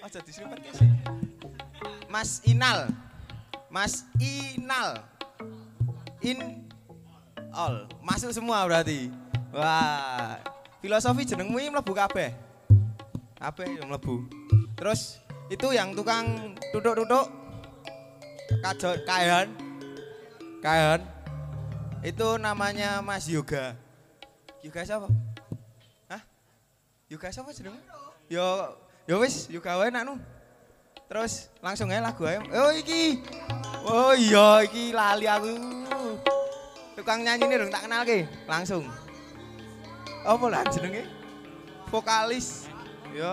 Aja 0.00 0.20
disumpet 0.22 0.62
sih. 0.72 0.90
Mas 2.06 2.42
Inal. 2.46 2.90
Mas 3.70 4.06
Inal. 4.18 5.02
In 6.20 6.59
all. 7.54 7.86
Masuk 8.02 8.30
semua 8.34 8.62
berarti. 8.66 9.10
Wah. 9.50 10.38
Filosofi 10.80 11.28
jenengmu 11.28 11.60
ini 11.60 11.68
mlebu 11.68 11.92
kabeh. 11.92 12.32
Kabeh 13.36 13.66
yang 13.76 13.92
mlebu. 13.92 14.24
Terus 14.78 15.20
itu 15.52 15.68
yang 15.76 15.92
tukang 15.92 16.56
duduk-duduk 16.72 17.28
kajo 18.64 18.90
kayan. 19.04 19.52
Kayan. 20.64 21.04
Itu 22.00 22.40
namanya 22.40 23.04
Mas 23.04 23.28
Yoga. 23.28 23.76
Yoga 24.64 24.80
siapa? 24.84 25.08
Hah? 26.08 26.22
Yoga 27.12 27.28
siapa 27.28 27.52
jenengmu? 27.52 27.80
Yo 28.30 28.72
yo 29.04 29.20
wis 29.20 29.50
Yoga 29.52 29.76
wae 29.76 29.92
nak 29.92 30.08
nu. 30.08 30.16
Terus 31.10 31.50
langsung 31.60 31.90
aja 31.90 32.00
lagu 32.00 32.22
aja. 32.24 32.40
Oh 32.54 32.72
iki. 32.72 33.20
Oh 33.84 34.14
iya 34.14 34.62
iki 34.64 34.94
lali 34.94 35.26
aku. 35.26 35.89
Tukang 37.00 37.24
nyanyi 37.24 37.48
ini 37.48 37.56
dong 37.56 37.72
tak 37.72 37.88
kenal 37.88 38.04
ke. 38.04 38.28
Langsung. 38.44 38.84
Apa 40.20 40.44
lah 40.52 40.68
jenenge? 40.68 41.08
Vokalis. 41.88 42.68
Yo. 43.16 43.32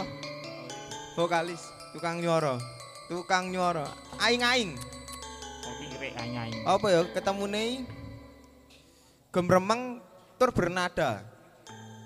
Vokalis. 1.20 1.59
Tukang 1.91 2.24
nyoro. 2.24 2.55
Tukang 3.11 3.51
nyoro. 3.51 3.84
Aing-aing. 4.24 4.72
Aing-aing. 6.15 6.63
Apa 6.63 6.86
ya 6.88 7.03
ketemu 7.11 7.43
nih? 7.51 7.72
Gemremeng 9.36 9.99
tur 10.39 10.55
bernada. 10.55 11.28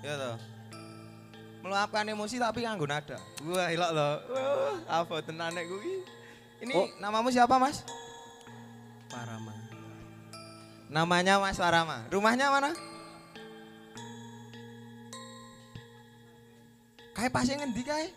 Ya 0.02 0.18
toh. 0.18 0.36
Meluapkan 1.62 2.10
emosi 2.10 2.42
tapi 2.42 2.66
nganggo 2.66 2.90
nada. 2.90 3.22
Wah, 3.46 3.70
ilok 3.70 3.90
loh. 3.94 4.14
Wah, 4.34 4.74
apa 4.98 5.22
tenan 5.22 5.54
nek 5.54 5.70
kuwi? 5.70 6.02
Ini 6.66 6.74
Oh. 6.74 6.90
namamu 6.98 7.30
siapa, 7.30 7.54
Mas? 7.54 7.86
Parama. 9.06 9.51
Namanya 10.92 11.40
Mas 11.40 11.56
Warama. 11.56 12.04
Rumahnya 12.12 12.52
mana? 12.52 12.76
Kae 17.16 17.32
pasti 17.32 17.56
ngendi 17.56 17.80
kae? 17.80 18.12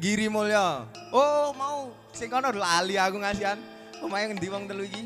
Giri 0.00 0.32
Mulya. 0.32 0.88
Oh, 1.12 1.52
mau 1.52 1.92
sing 2.16 2.32
kono 2.32 2.48
lali 2.48 2.96
aku 2.96 3.20
ngasihan. 3.20 3.60
Omahe 4.00 4.32
ngendi 4.32 4.48
wong 4.48 4.64
telu 4.64 4.88
iki? 4.88 5.04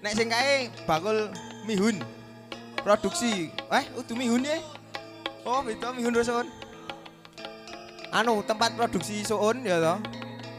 Nek 0.00 0.16
sing 0.16 0.32
kae 0.32 0.72
bakul 0.88 1.28
mihun. 1.68 2.00
Produksi. 2.80 3.52
Eh, 3.68 3.84
udah 3.92 4.16
mihun 4.16 4.48
ya? 4.48 4.56
Oh, 5.44 5.60
beda 5.60 5.92
mihun 5.92 6.16
rusun. 6.16 6.48
Anu, 8.08 8.40
tempat 8.48 8.72
produksi 8.72 9.20
suun 9.20 9.68
ya 9.68 9.76
toh. 9.76 10.00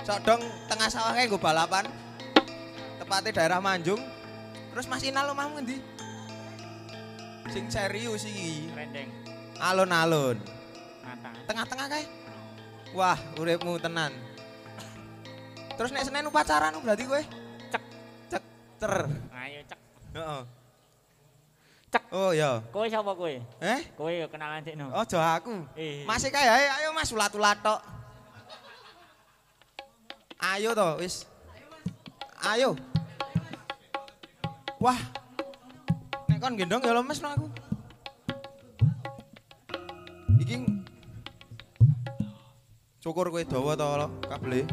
Sok 0.06 0.22
dong 0.22 0.42
tengah 0.70 0.86
sawah 0.86 1.18
kae 1.18 1.26
nggo 1.26 1.42
balapan. 1.42 1.90
Tepatnya 3.02 3.34
daerah 3.34 3.58
Manjung. 3.58 4.13
Terus 4.74 4.90
Mas 4.90 5.06
Inal 5.06 5.30
omahmu 5.30 5.62
ngendi? 5.62 5.78
Sing 7.54 7.70
serius 7.70 8.26
iki. 8.26 8.74
Rendeng. 8.74 9.10
Alun-alun. 9.62 10.42
Mata. 11.06 11.30
Tengah-tengah 11.46 11.88
kae. 11.94 12.06
Wah, 12.98 13.18
uripmu 13.38 13.78
tenan. 13.78 14.10
Terus 15.78 15.90
nek 15.94 16.06
Senin 16.06 16.30
upacaran 16.30 16.74
berarti 16.82 17.06
kowe 17.10 17.22
Cek. 17.74 17.84
cek 18.30 18.44
ter. 18.78 18.94
Ayo 19.34 19.60
cek. 19.66 19.80
Heeh. 20.14 20.42
Cek. 21.90 22.04
Oh 22.14 22.30
iya. 22.30 22.62
Kowe 22.70 22.86
sapa 22.86 23.12
kowe? 23.18 23.34
Eh? 23.62 23.82
Kowe 23.98 24.10
yo 24.14 24.30
kenalan 24.30 24.62
sik 24.62 24.78
no. 24.78 24.94
Ojo 24.94 25.18
aku. 25.18 25.66
Eh. 25.74 26.06
Masih 26.06 26.30
kae 26.30 26.46
ae, 26.46 26.66
ayo 26.82 26.94
Mas 26.94 27.10
ulat-ulat 27.10 27.58
tok. 27.66 27.82
Ayo 30.38 30.78
to, 30.78 30.90
wis. 31.02 31.26
Ayo. 32.42 32.78
Wah. 34.84 35.00
Nek 36.28 36.44
kon 36.44 36.60
gendong 36.60 36.84
ya 36.84 36.92
lemes 36.92 37.24
no 37.24 37.32
aku. 37.32 37.48
Iki 40.44 40.68
Cukur 43.00 43.32
kowe 43.32 43.44
dawa 43.48 43.80
to 43.80 43.88
lo 43.88 44.08
kabele. 44.28 44.68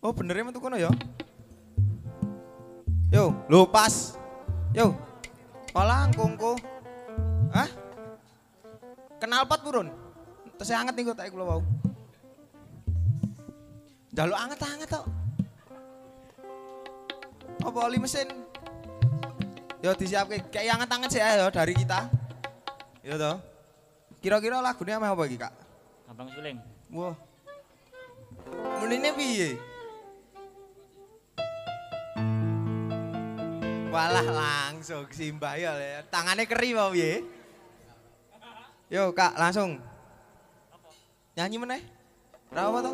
Oh 0.00 0.16
bener 0.16 0.40
metu 0.40 0.56
kono 0.56 0.80
ya? 0.80 0.88
Yo, 3.12 3.36
lho 3.52 3.68
pas. 3.68 4.16
Yo. 4.72 4.96
Palangkungku. 5.76 6.56
Hah? 7.52 7.68
Kenal 9.20 9.44
pot 9.44 9.60
purun. 9.60 9.92
Terus 10.56 10.72
anget 10.72 10.96
nih 10.96 11.12
tak 11.12 11.28
kula 11.28 11.44
wau. 11.44 11.60
Jaluk 14.16 14.40
anget-anget 14.40 14.88
tok. 14.88 15.25
Apa 17.62 17.78
oli 17.86 17.96
mesin? 18.00 18.28
Yo 19.84 19.92
disiapke 19.94 20.50
kayak 20.50 20.80
anget-anget 20.80 21.10
sih 21.14 21.20
ya 21.22 21.46
dari 21.48 21.74
kita. 21.76 22.10
Yo 23.06 23.14
toh. 23.16 23.38
Kira-kira 24.18 24.58
lagunya 24.58 24.98
apa 24.98 25.22
iki, 25.28 25.38
Kak? 25.38 25.54
Abang 26.10 26.26
Suling. 26.34 26.58
Wah. 26.90 27.14
Munine 28.82 29.14
piye? 29.14 29.54
Walah 33.94 34.26
langsung 34.26 35.06
simbah 35.14 35.54
ya. 35.54 36.02
Tangannya 36.10 36.44
keri 36.44 36.74
mau 36.74 36.90
piye? 36.90 37.22
Yo, 38.90 39.14
Kak, 39.14 39.38
langsung. 39.38 39.78
Nyanyi 41.38 41.56
meneh. 41.58 41.82
Ra 42.50 42.70
apa 42.70 42.78
to? 42.86 42.92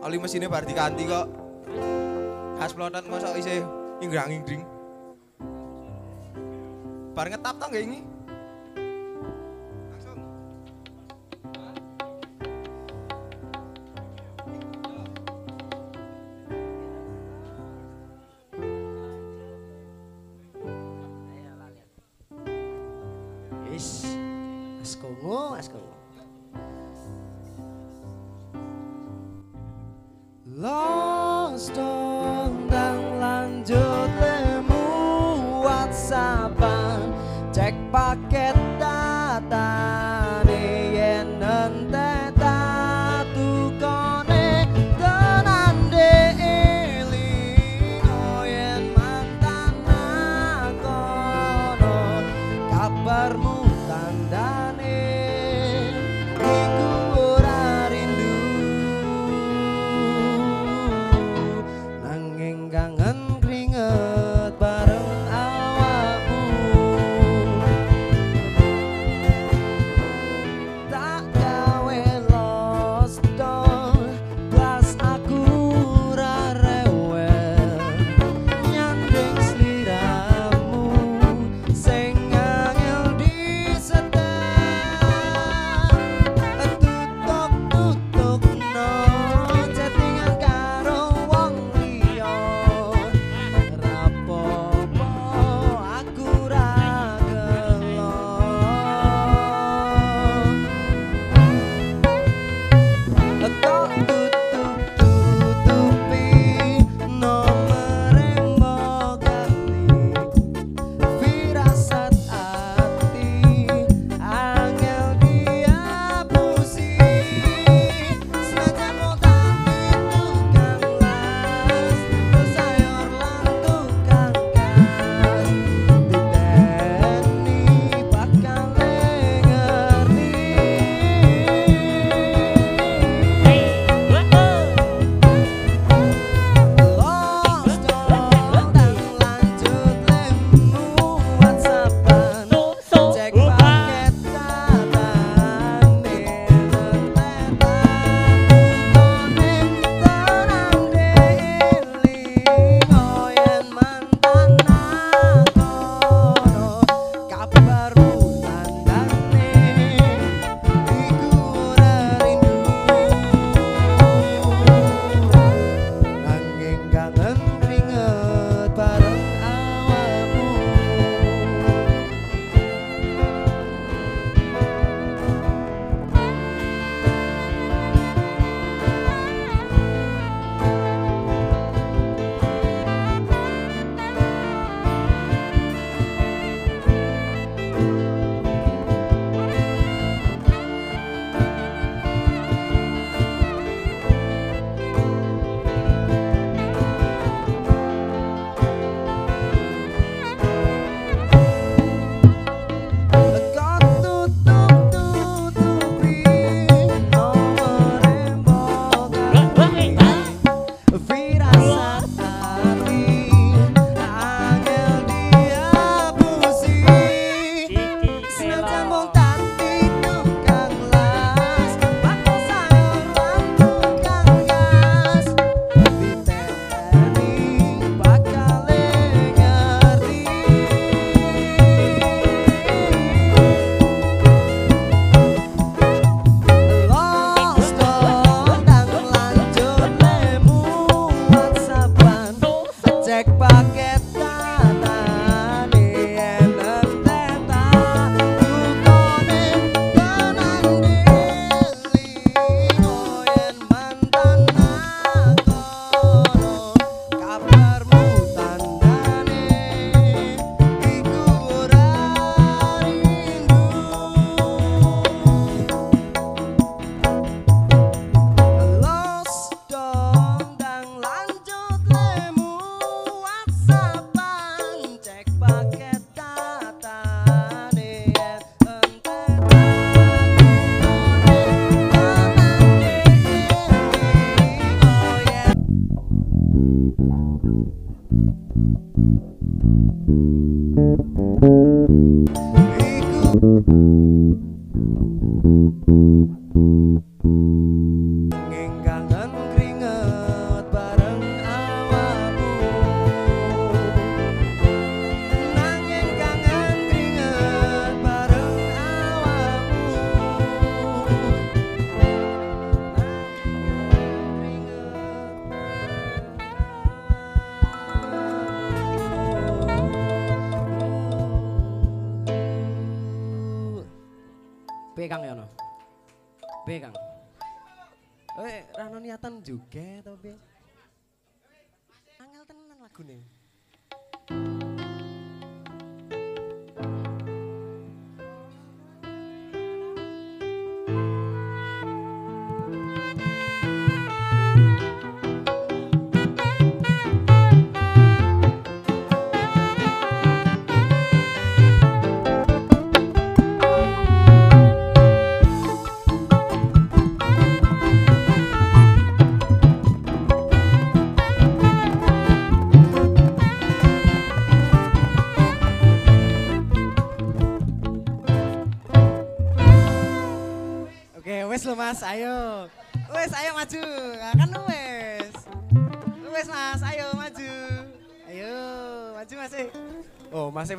Oli 0.00 0.16
mesinnya 0.16 0.50
bar 0.50 0.64
diganti 0.64 1.04
kok. 1.06 1.26
Khas 2.60 2.76
plotot 2.76 3.08
mosok 3.08 3.40
isih 3.40 3.64
inggrang-ingring. 4.04 4.60
Bar 7.16 7.32
ngetap 7.32 7.56
to 7.56 7.66
nggih 7.72 7.88
ini? 7.88 7.98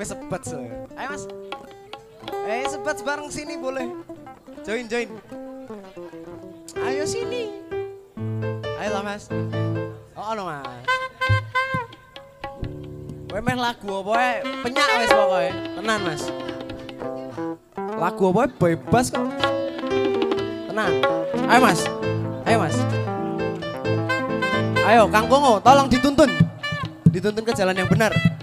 Wes 0.01 0.09
sebat 0.09 0.41
so. 0.41 0.57
Ayo 0.97 1.13
mas. 1.13 1.29
Eh, 2.49 2.65
sebat 2.65 2.97
bareng 3.05 3.29
sini 3.29 3.53
boleh. 3.53 3.85
Join, 4.65 4.89
join. 4.89 5.05
Ayo 6.81 7.05
sini. 7.05 7.53
Ayo 8.81 8.97
lah 8.97 9.05
mas. 9.05 9.29
Oh, 10.17 10.33
no 10.33 10.49
mas. 10.49 10.65
Kowe 13.29 13.45
meh 13.45 13.53
lagu 13.53 14.01
apa 14.01 14.11
ae? 14.17 14.35
Penyak 14.65 14.89
wes 14.89 15.11
pokoknya. 15.13 15.51
Tenan 15.77 15.99
mas. 16.01 16.21
Lagu 17.93 18.23
apa 18.33 18.41
bebas 18.57 19.05
kok. 19.13 19.25
Tenang. 20.65 20.93
Ayo 21.45 21.59
mas. 21.61 21.79
Ayo 22.49 22.57
mas. 22.57 22.77
Ayo 24.81 25.05
Kang 25.13 25.29
Kongo, 25.29 25.61
tolong 25.61 25.85
dituntun. 25.85 26.33
Dituntun 27.05 27.45
ke 27.45 27.53
jalan 27.53 27.77
yang 27.77 27.85
benar. 27.85 28.40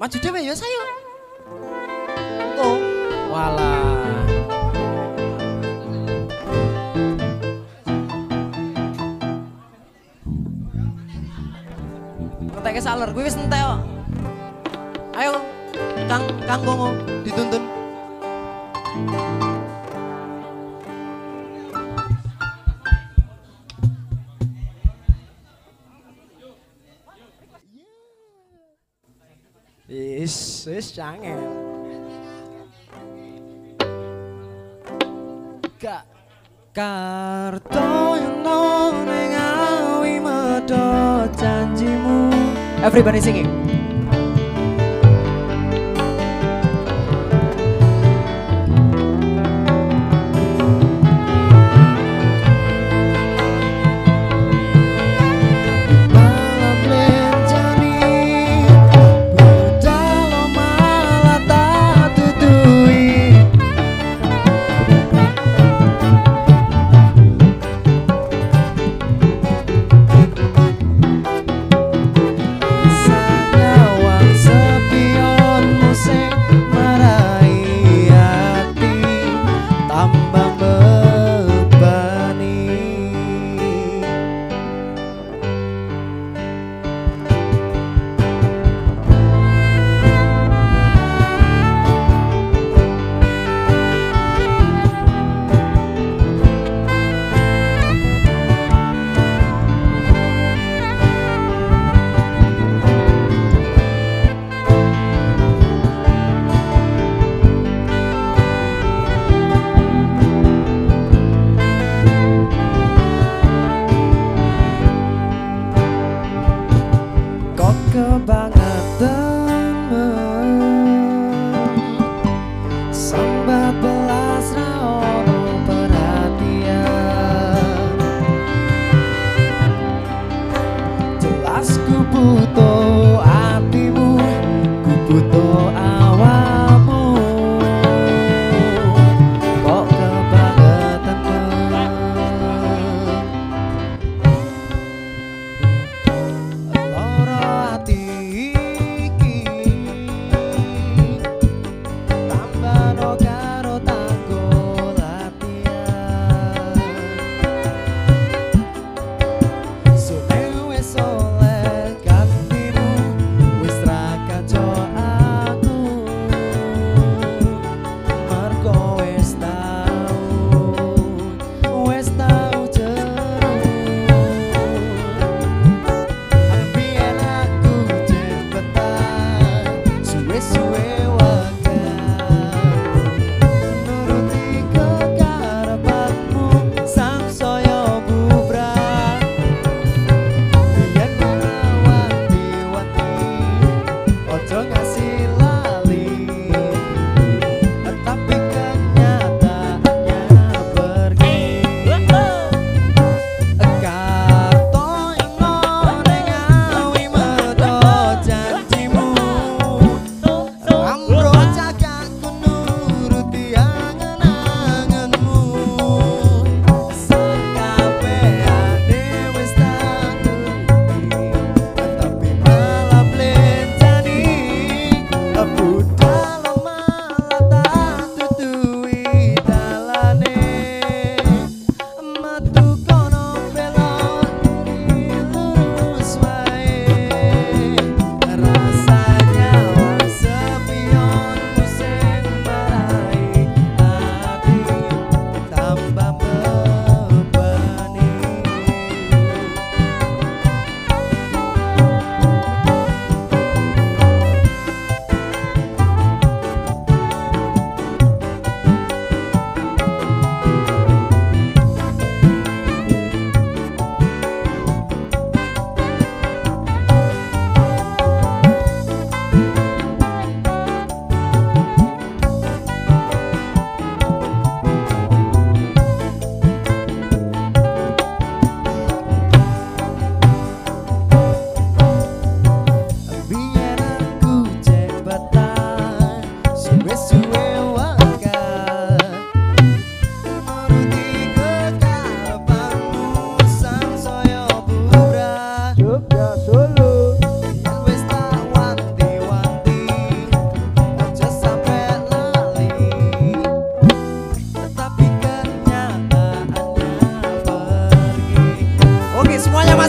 Maju 0.00 0.16
dewe 0.16 0.40
ya 0.40 0.56
sayo. 0.56 0.82
Oh, 2.56 2.80
walah. 3.28 3.84
Ngetek 12.48 12.80
saler, 12.80 13.12
gue 13.12 13.28
wis 13.28 13.36
entek 13.36 13.60
kok. 13.60 13.80
Ayo, 15.20 15.36
Kang 16.08 16.24
Kang 16.48 16.64
Kongo 16.64 16.96
dituntun. 17.20 17.79
Is, 29.90 30.68
is 30.68 30.92
cangen. 30.94 31.42
Kak 35.82 36.06
Karto 36.72 38.14
yono 38.22 38.94
ning 39.02 39.34
awi 39.34 40.22
medho 40.22 41.26
janjimu. 41.34 42.30
Everybody 42.86 43.20
singing. 43.20 43.79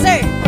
Jose. 0.02 0.40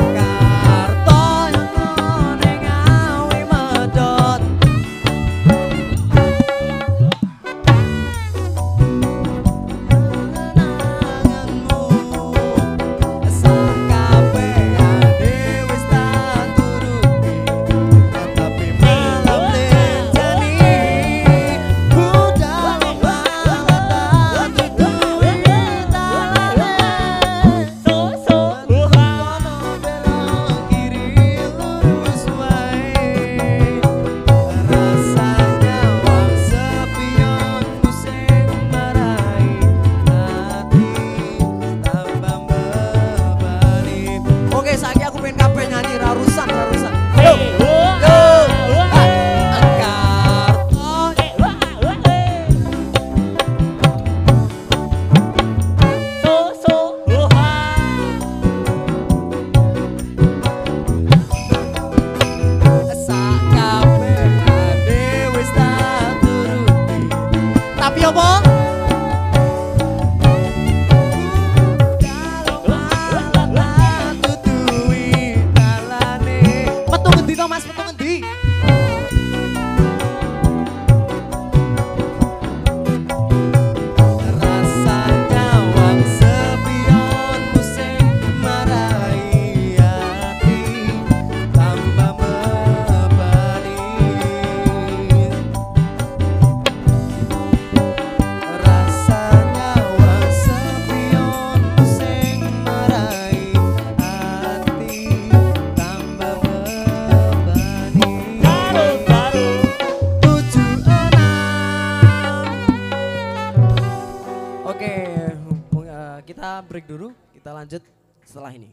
Break 116.66 116.86
dulu, 116.88 117.12
kita 117.36 117.50
lanjut 117.52 117.84
setelah 118.24 118.52
ini. 118.56 118.72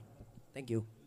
Thank 0.55 0.71
you. 0.71 1.00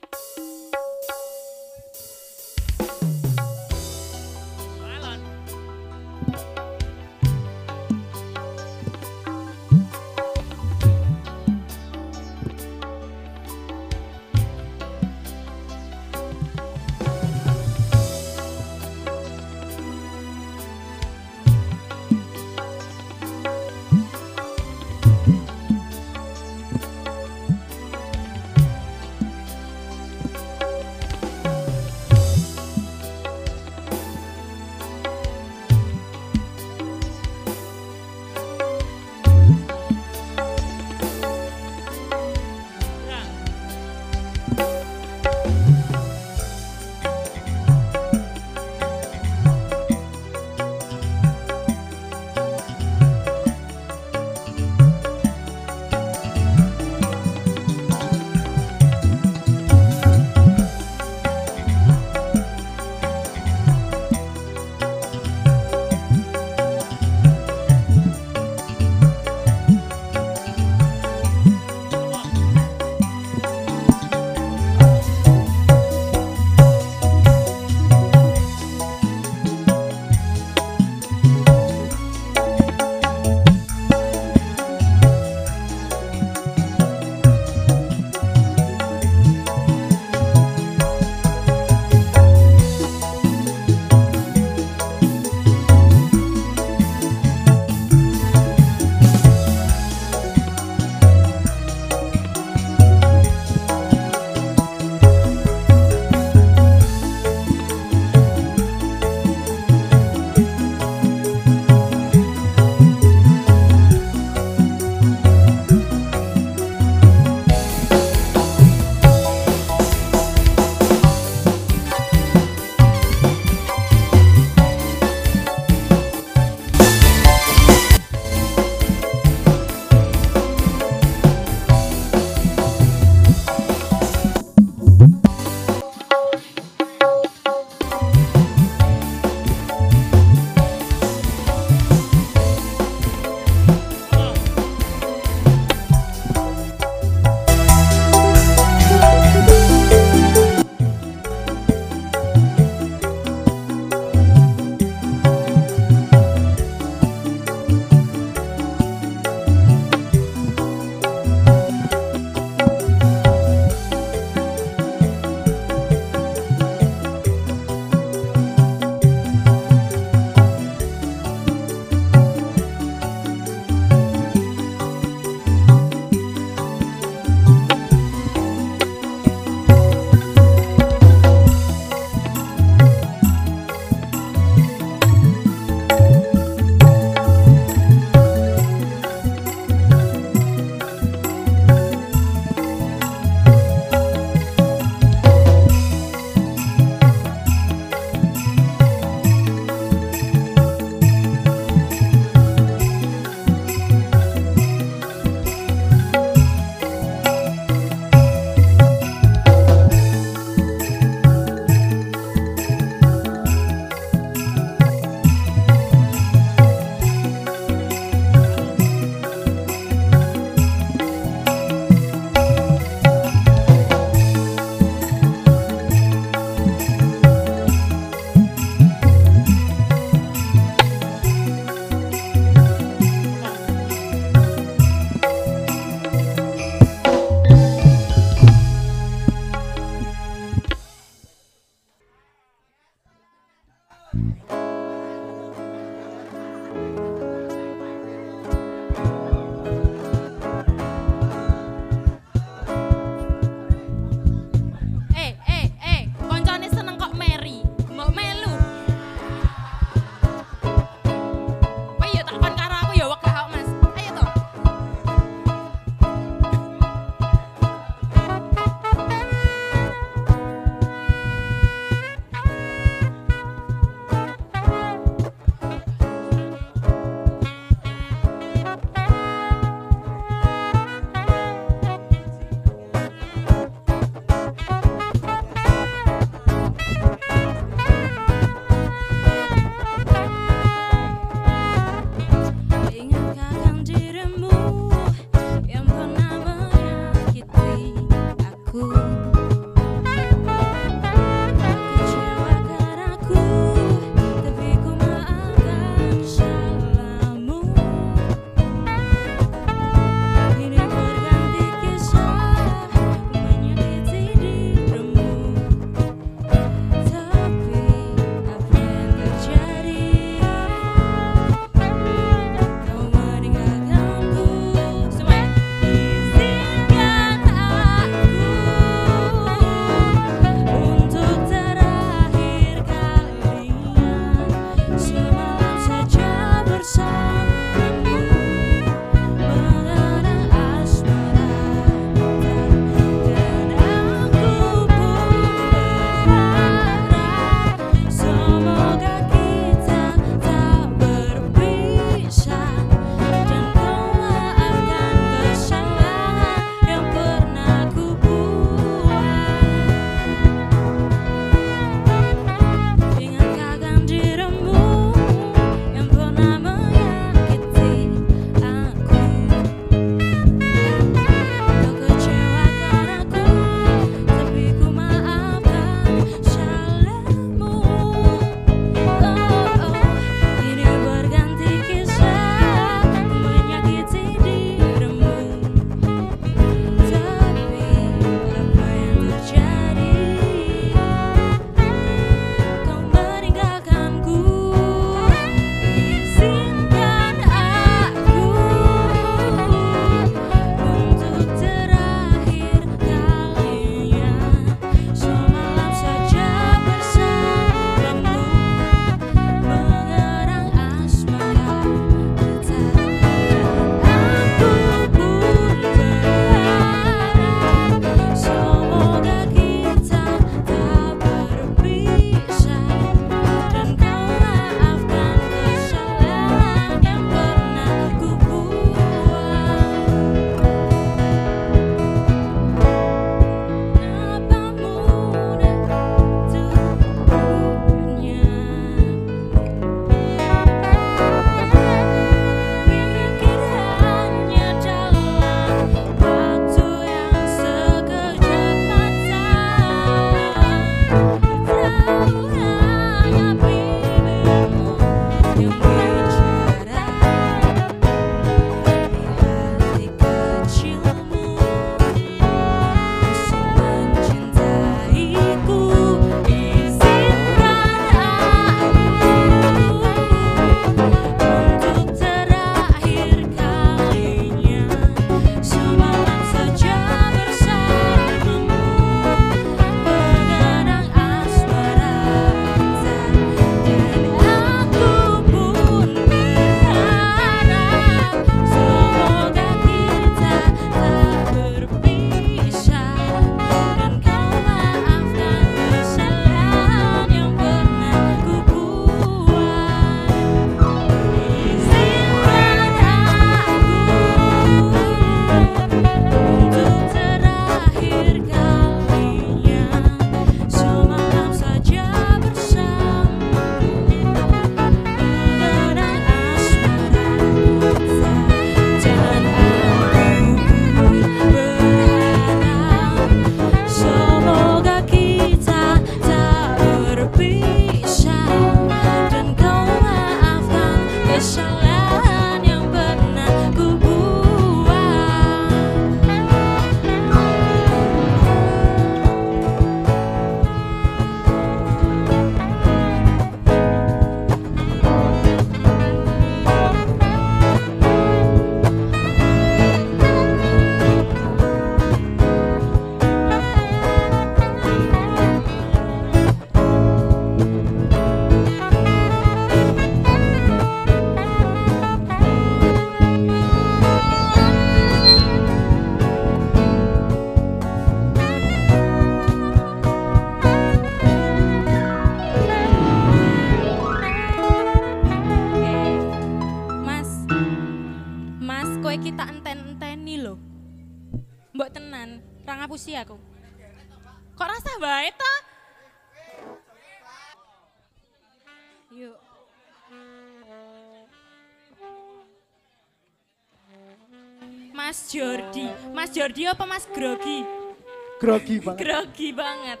Grogi 598.52 598.76
banget. 598.84 599.00
Grogi 599.00 599.48
banget. 599.56 600.00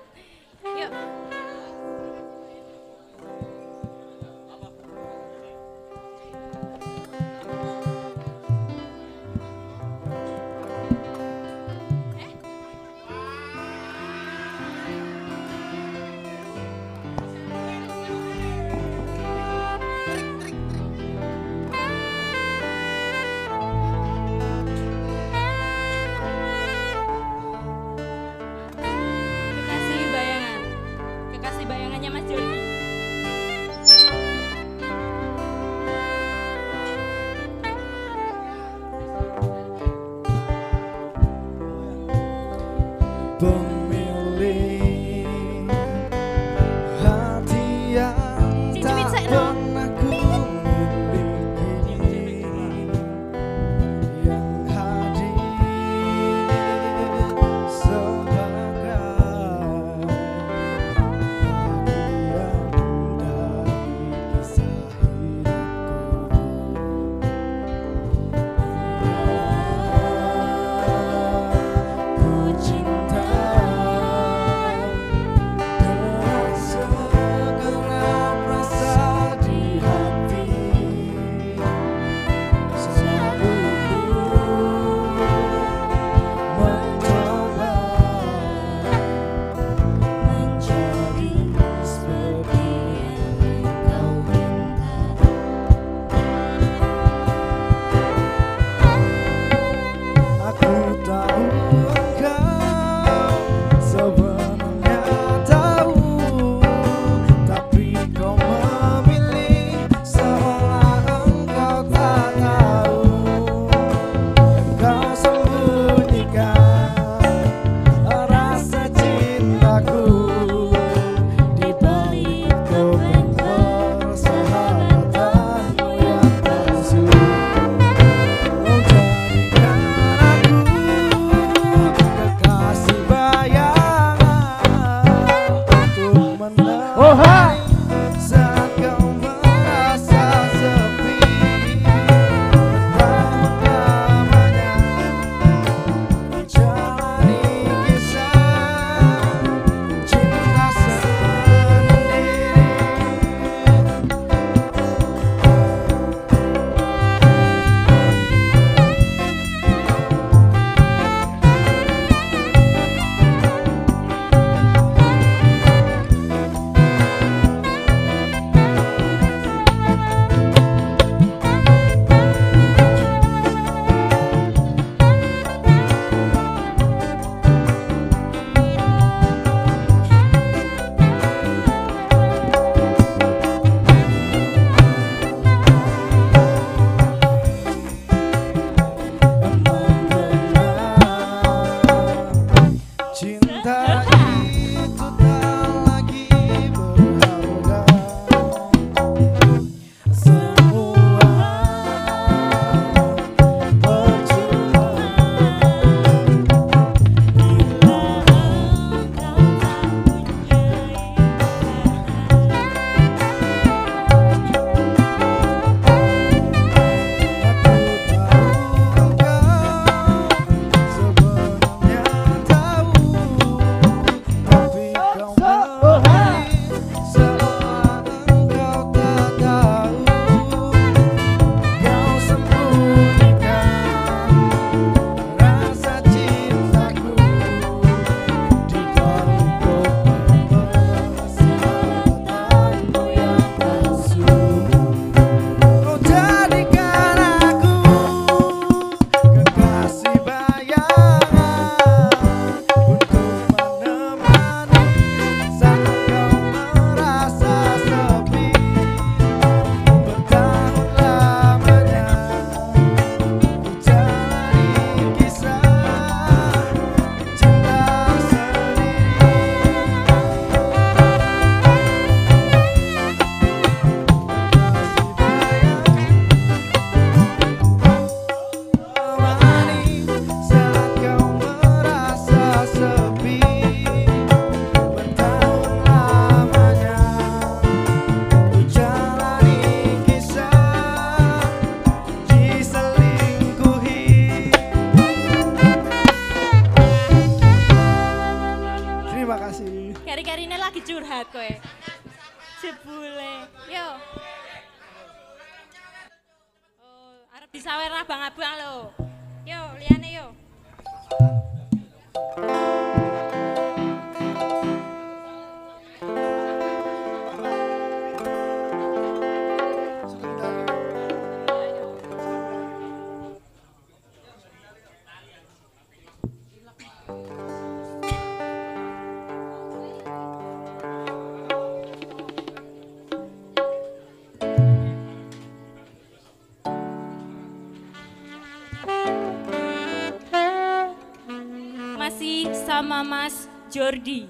Jordi. 343.72 344.28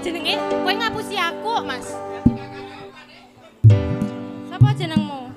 Jenenge 0.00 0.40
kowe 0.64 0.72
ngapusi 0.72 1.20
aku, 1.20 1.52
Mas. 1.68 1.84
Sapa 4.48 4.72
jenengmu? 4.72 5.28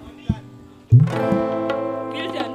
Gildan. 2.16 2.52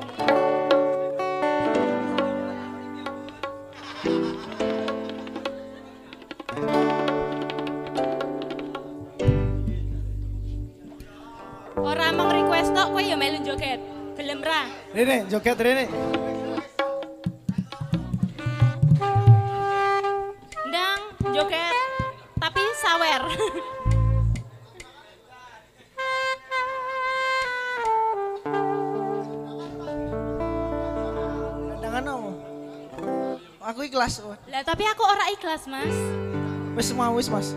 Ora 11.77 12.09
mung 12.17 12.33
request 12.33 12.73
tok 12.73 12.97
kowe 12.97 13.03
ya 13.05 13.21
melu 13.21 13.45
joget. 13.45 13.77
Gelem 14.17 14.41
ra? 14.41 14.65
Rene, 14.97 15.29
joget 15.29 15.61
Rene. 15.61 16.12
Ora 35.63 35.67
ikhlas, 35.67 35.67
Mas. 35.67 35.95
Wis 36.77 36.93
mau 36.93 37.15
wis, 37.17 37.29
Mas. 37.29 37.55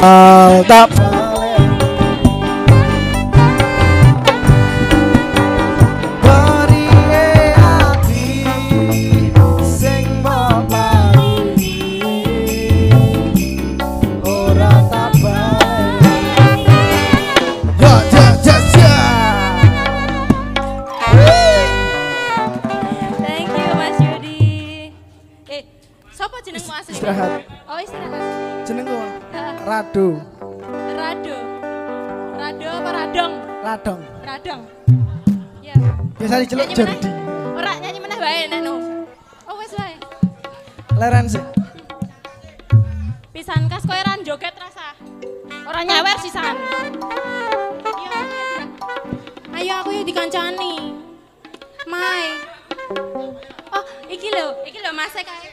uh, 0.00 0.62
that 0.62 1.07
Jordi 36.48 36.74
meneh? 36.74 36.98
Ora 37.54 37.72
nyanyi 37.76 37.98
meneh 37.98 38.18
wae 38.18 38.40
nek 38.46 38.60
no. 38.62 38.74
Oh 39.44 39.54
wis 39.56 39.72
wae. 39.72 39.94
Leren 40.96 41.26
sih 41.28 41.44
Pisan 43.30 43.68
kas 43.68 43.84
kowe 43.84 43.94
ran 43.96 44.20
joget 44.22 44.54
rasa. 44.56 44.96
Ora 45.62 45.84
nyawer 45.84 46.16
sisan. 46.18 46.56
Iya. 47.84 48.22
Ayo 49.54 49.72
aku 49.78 49.90
ya 49.92 50.02
dikancani. 50.02 50.74
Mai. 51.86 52.24
Oh, 53.70 53.84
iki 54.06 54.28
lho, 54.28 54.58
iki 54.64 54.78
lho 54.78 54.90
Mas 54.90 55.14
kae. 55.14 55.48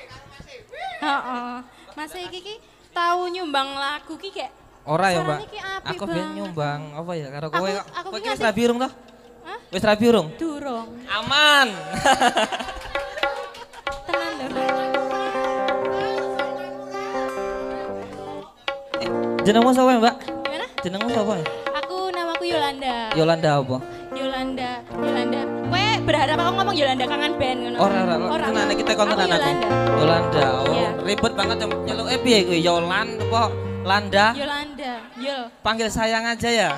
Heeh. 0.97 1.55
Mas 1.93 2.11
iki 2.13 2.39
ki 2.41 2.55
tau 2.89 3.27
nyumbang 3.27 3.76
lagu 3.76 4.15
ki 4.15 4.31
kayak 4.31 4.51
Ora 4.85 5.09
ya, 5.09 5.17
Mbak. 5.19 5.39
Aku 5.84 6.05
pengen 6.05 6.13
banget. 6.13 6.38
nyumbang 6.38 6.81
apa 6.93 7.11
ya 7.13 7.27
karo 7.30 7.47
kowe. 7.49 7.65
Aku- 7.69 7.89
aku 7.91 8.07
Kowe 8.13 8.19
wis 8.22 8.38
rabi 8.39 8.61
urung 8.65 8.77
toh? 8.77 8.91
Hah? 9.41 9.57
Wis 9.69 9.81
rabi 9.81 10.05
urung? 10.05 10.27
Aman. 10.66 11.68
Tenan 14.10 14.34
lho. 14.56 14.66
Jenengmu 19.46 19.70
sapa, 19.72 19.92
Mbak? 20.02 20.16
Gimana? 20.26 20.66
Jenengmu 20.82 21.10
sapa? 21.14 21.34
Aku 21.78 22.10
namaku 22.10 22.44
Yolanda. 22.50 23.14
Yolanda 23.14 23.50
apa? 23.62 23.78
Yolanda, 24.16 24.72
Yolanda. 24.90 25.42
Kowe 25.70 25.86
berharap 26.02 26.38
aku 26.42 26.52
ngomong 26.58 26.76
Yolanda 26.76 27.06
kangen 27.06 27.34
band 27.38 27.58
ngono? 27.62 27.78
Ora 27.78 28.00
ora, 28.26 28.46
tenan 28.50 28.74
kita 28.74 28.92
kon 28.98 29.08
tenan 29.14 29.30
aku. 29.30 29.38
Yolanda. 29.38 29.70
Yolanda. 30.02 30.46
Oh, 30.50 30.74
Iya. 30.74 30.90
ribet 31.06 31.34
banget 31.38 31.58
ya 31.62 31.68
nyeluk 31.70 32.08
eh 32.10 32.20
piye 32.20 32.40
kuwi? 32.42 32.60
Yolan 32.66 33.08
apa? 33.22 33.44
Landa? 33.86 34.34
Yolanda. 34.34 34.94
Yol. 35.22 35.42
Panggil 35.62 35.94
sayang 35.94 36.26
aja 36.26 36.50
ya. 36.50 36.70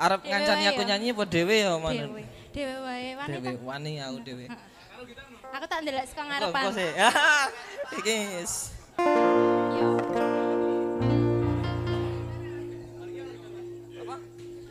Dewe 0.00 0.32
ngancani 0.32 0.64
aku 0.66 0.80
ya. 0.80 0.88
nyanyi 0.96 1.06
apa 1.12 1.24
dhewe 1.28 1.56
ya 1.60 1.72
manut? 1.76 2.08
Dewe. 2.08 2.22
Dewe 2.56 2.74
wae. 2.80 3.08
Wani 3.20 3.36
tak- 3.36 3.64
wani 3.64 3.92
aku 4.00 4.18
dhewe. 4.24 4.44
Aku 5.50 5.64
tak 5.68 5.78
ndelok 5.84 6.04
saka 6.08 6.22
Kok 6.22 6.26
ngarepan. 6.30 6.62
Iki 8.00 8.16
is- 8.40 8.70
Yo. 9.76 9.88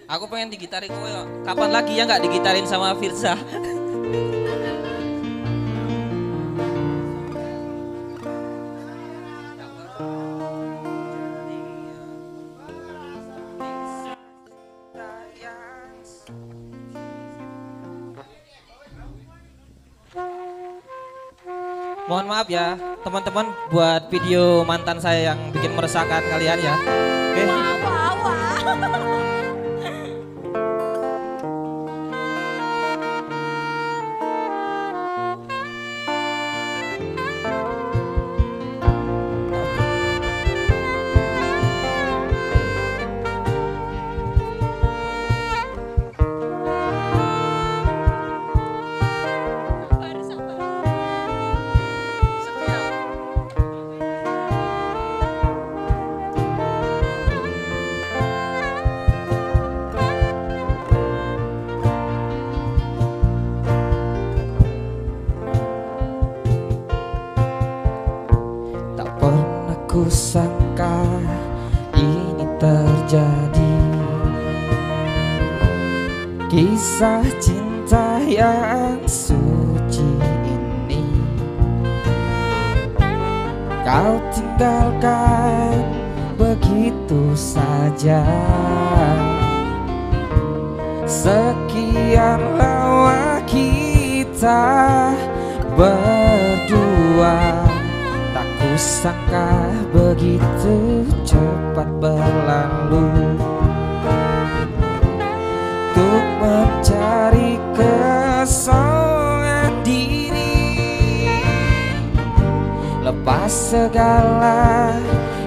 Aku 0.10 0.26
pengen 0.26 0.50
digitari 0.50 0.90
kowe 0.90 1.06
kok. 1.06 1.28
Kapan 1.46 1.70
lagi 1.70 1.94
ya 1.94 2.10
nggak 2.10 2.26
digitarin 2.26 2.66
sama 2.66 2.98
Firza? 2.98 3.38
Mohon 22.10 22.26
maaf 22.26 22.49
ya, 22.49 22.73
teman-teman 23.06 23.53
buat 23.69 24.10
video 24.10 24.65
mantan 24.65 24.98
saya 24.98 25.30
yang 25.30 25.53
bikin 25.53 25.77
meresahkan 25.77 26.26
kalian 26.26 26.57
ya. 26.57 26.73
Oke. 26.73 27.44
Wah, 27.45 27.77
wah, 27.86 28.14
wah. 28.26 28.49
Sabar, 28.65 29.02
Kisah 77.00 77.24
cinta 77.40 78.20
yang 78.28 79.00
suci 79.08 80.04
ini. 80.52 81.00
Kau 83.88 84.20
tinggalkan 84.36 85.80
begitu 86.36 87.32
saja. 87.40 88.20
Sekian 91.08 92.60
lama 92.60 93.48
kita 93.48 95.16
berdua. 95.80 97.64
Tak 98.36 98.48
kusangka 98.60 99.72
begitu 99.96 101.08
cepat 101.24 101.88
berlalu 102.04 103.40
kesongan 108.50 109.86
diri. 109.86 111.30
Lepas 113.06 113.78
segala 113.78 114.98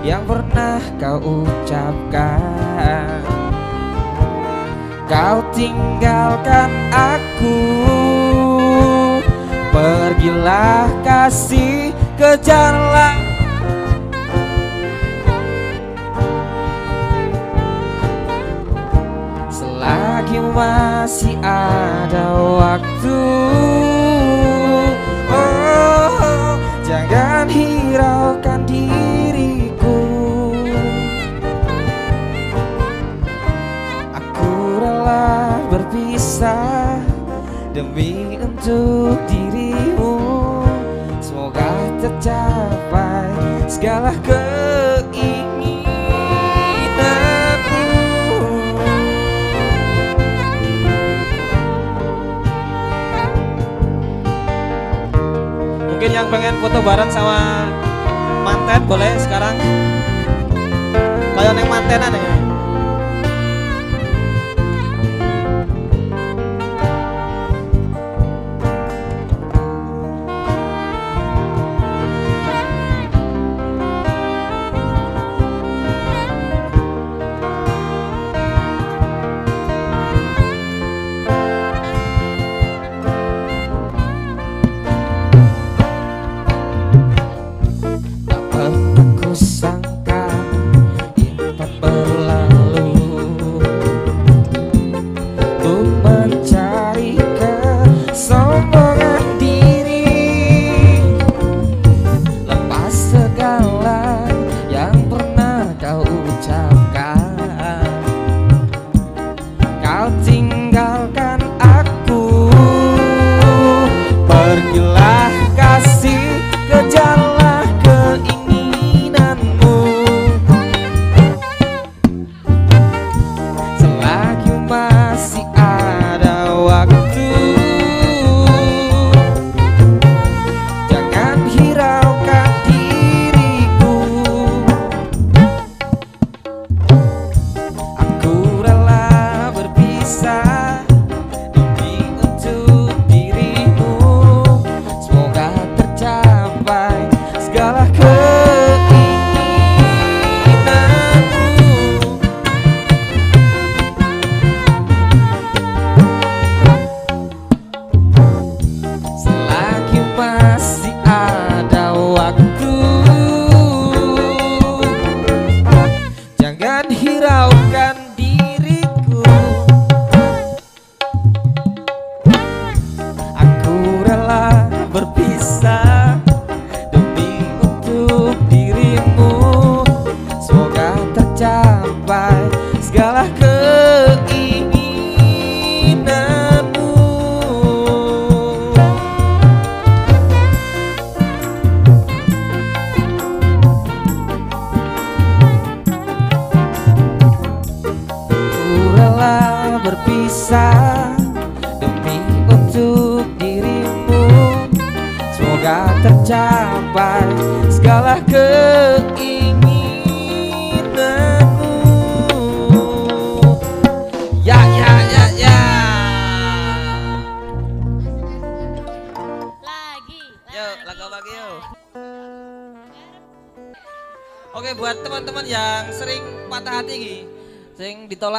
yang 0.07 0.23
pernah 0.23 0.79
kau 1.03 1.43
ucapkan. 1.43 3.27
Kau 5.11 5.43
tinggalkan 5.51 6.71
aku. 6.95 7.59
Pergilah 9.75 10.87
kasih 11.03 11.91
kejarlah. 12.15 13.19
Selagi 19.51 20.39
masih 20.55 21.35
ada 21.43 22.31
waktu 22.31 22.92
oh, 25.33 26.55
Jangan 26.87 27.49
hiraukan 27.49 28.63
diriku. 28.69 30.01
Aku 34.13 34.79
rela 34.79 35.59
berpisah 35.73 37.01
Demi 37.73 38.39
untuk 38.39 39.17
dirimu. 39.27 40.21
Semoga 41.25 41.73
tercapai 41.99 43.33
segala 43.67 44.13
keinginanmu 44.21 44.42
pengen 56.33 56.57
foto 56.65 56.81
bareng 56.81 57.13
sama 57.13 57.69
manten 58.41 58.89
boleh 58.89 59.13
sekarang. 59.21 59.53
Kalau 61.37 61.53
neng 61.53 61.69
mantenan 61.69 62.17
ya. 62.17 62.42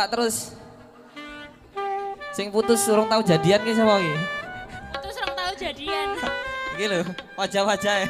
Ditolak 0.03 0.11
terus, 0.11 0.51
sing 2.35 2.51
putus 2.51 2.84
urung 2.91 3.07
tahu 3.07 3.23
jadian 3.23 3.63
ki 3.63 3.71
sama 3.71 4.03
ki, 4.03 4.13
Terus 4.99 5.15
orang 5.23 5.35
tahu 5.39 5.53
jadian. 5.55 6.07
iki 6.73 6.85
lho 6.89 6.99
wajah-wajah 7.38 8.09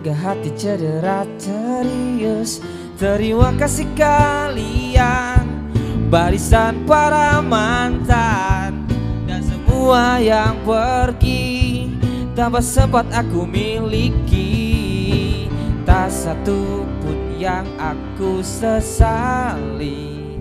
hingga 0.00 0.16
hati 0.16 0.48
cedera 0.56 1.28
serius. 1.36 2.64
Terima 2.96 3.52
kasih 3.52 3.84
kalian 3.92 5.68
barisan 6.08 6.88
para 6.88 7.44
mantan 7.44 8.88
dan 9.28 9.44
semua 9.44 10.16
yang 10.16 10.56
pergi 10.64 11.92
tanpa 12.32 12.64
sempat 12.64 13.12
aku 13.12 13.44
miliki 13.44 15.44
tak 15.84 16.08
satu 16.08 16.88
pun 17.04 17.36
yang 17.36 17.68
aku 17.76 18.40
sesali 18.40 20.32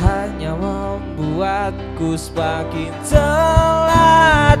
hanya 0.00 0.56
membuatku 0.56 2.16
semakin 2.16 2.92
terlatih. 3.04 4.53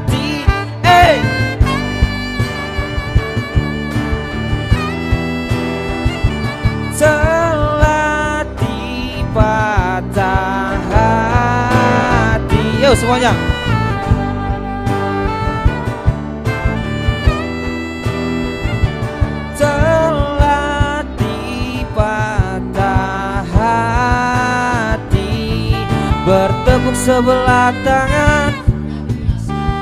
Bertepuk 26.24 26.96
sebelah 26.96 27.68
tangan. 27.84 28.56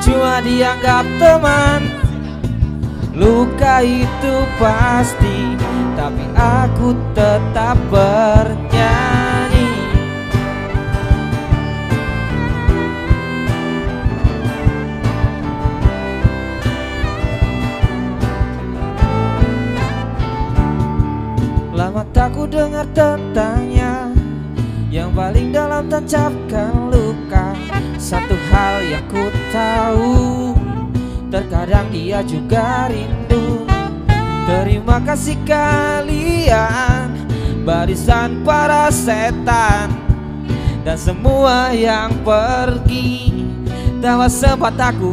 Cuma 0.03 0.43
dianggap 0.43 1.07
teman. 1.23 2.03
Luka 3.13 3.85
itu 3.85 4.35
pasti 4.57 5.55
Tapi 5.95 6.25
aku 6.35 6.97
tetap 7.15 7.79
bernyanyi. 7.93 9.71
Lama 21.71 22.03
tak 22.11 22.35
ku 22.35 22.51
dengar 22.51 22.89
tentangnya 22.97 23.43
Yang 23.43 23.52
paling 25.13 25.53
dalam 25.53 25.87
tancapkan 25.89 26.89
luka. 26.91 27.55
Satu 28.01 28.35
hal 28.51 28.83
yang 28.83 29.03
Aku 29.13 29.29
tahu 29.53 30.17
terkadang 31.29 31.93
dia 31.93 32.25
juga 32.25 32.89
rindu. 32.89 33.69
Terima 34.49 35.05
kasih 35.05 35.37
kalian 35.45 37.29
Barisan 37.61 38.41
para 38.41 38.89
setan. 38.89 39.93
Dan 40.81 40.97
semua 40.97 41.77
yang 41.77 42.25
pergi 42.25 43.45
Tawa 44.01 44.33
sempat 44.33 44.81
aku 44.81 45.13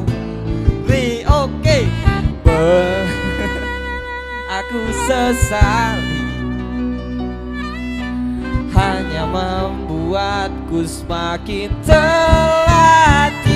Ri 0.87 1.27
oke. 1.27 1.79
Be- 2.47 3.07
Aku 4.63 4.81
sesali. 5.11 6.23
Hanya 8.71 9.27
membuatku 10.09 10.89
semakin 10.89 11.69
terlatih 11.85 13.48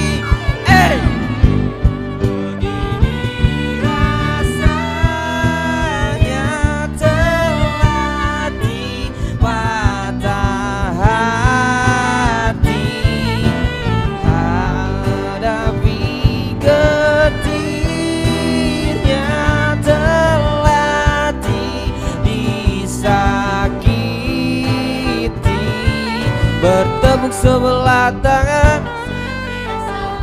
sebelah 27.43 28.15
tangan. 28.23 28.79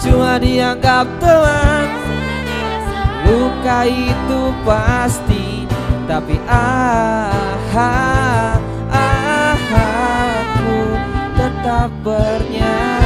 Cuma 0.01 0.41
dianggap 0.41 1.05
teman. 1.21 2.01
Luka 3.31 3.87
itu 3.87 4.51
pasti 4.67 5.63
Tapi 6.11 6.35
ah, 6.51 7.31
ah, 7.71 8.59
ah 8.91 9.55
Aku 9.71 10.99
tetap 11.39 11.95
bernyanyi 12.03 13.00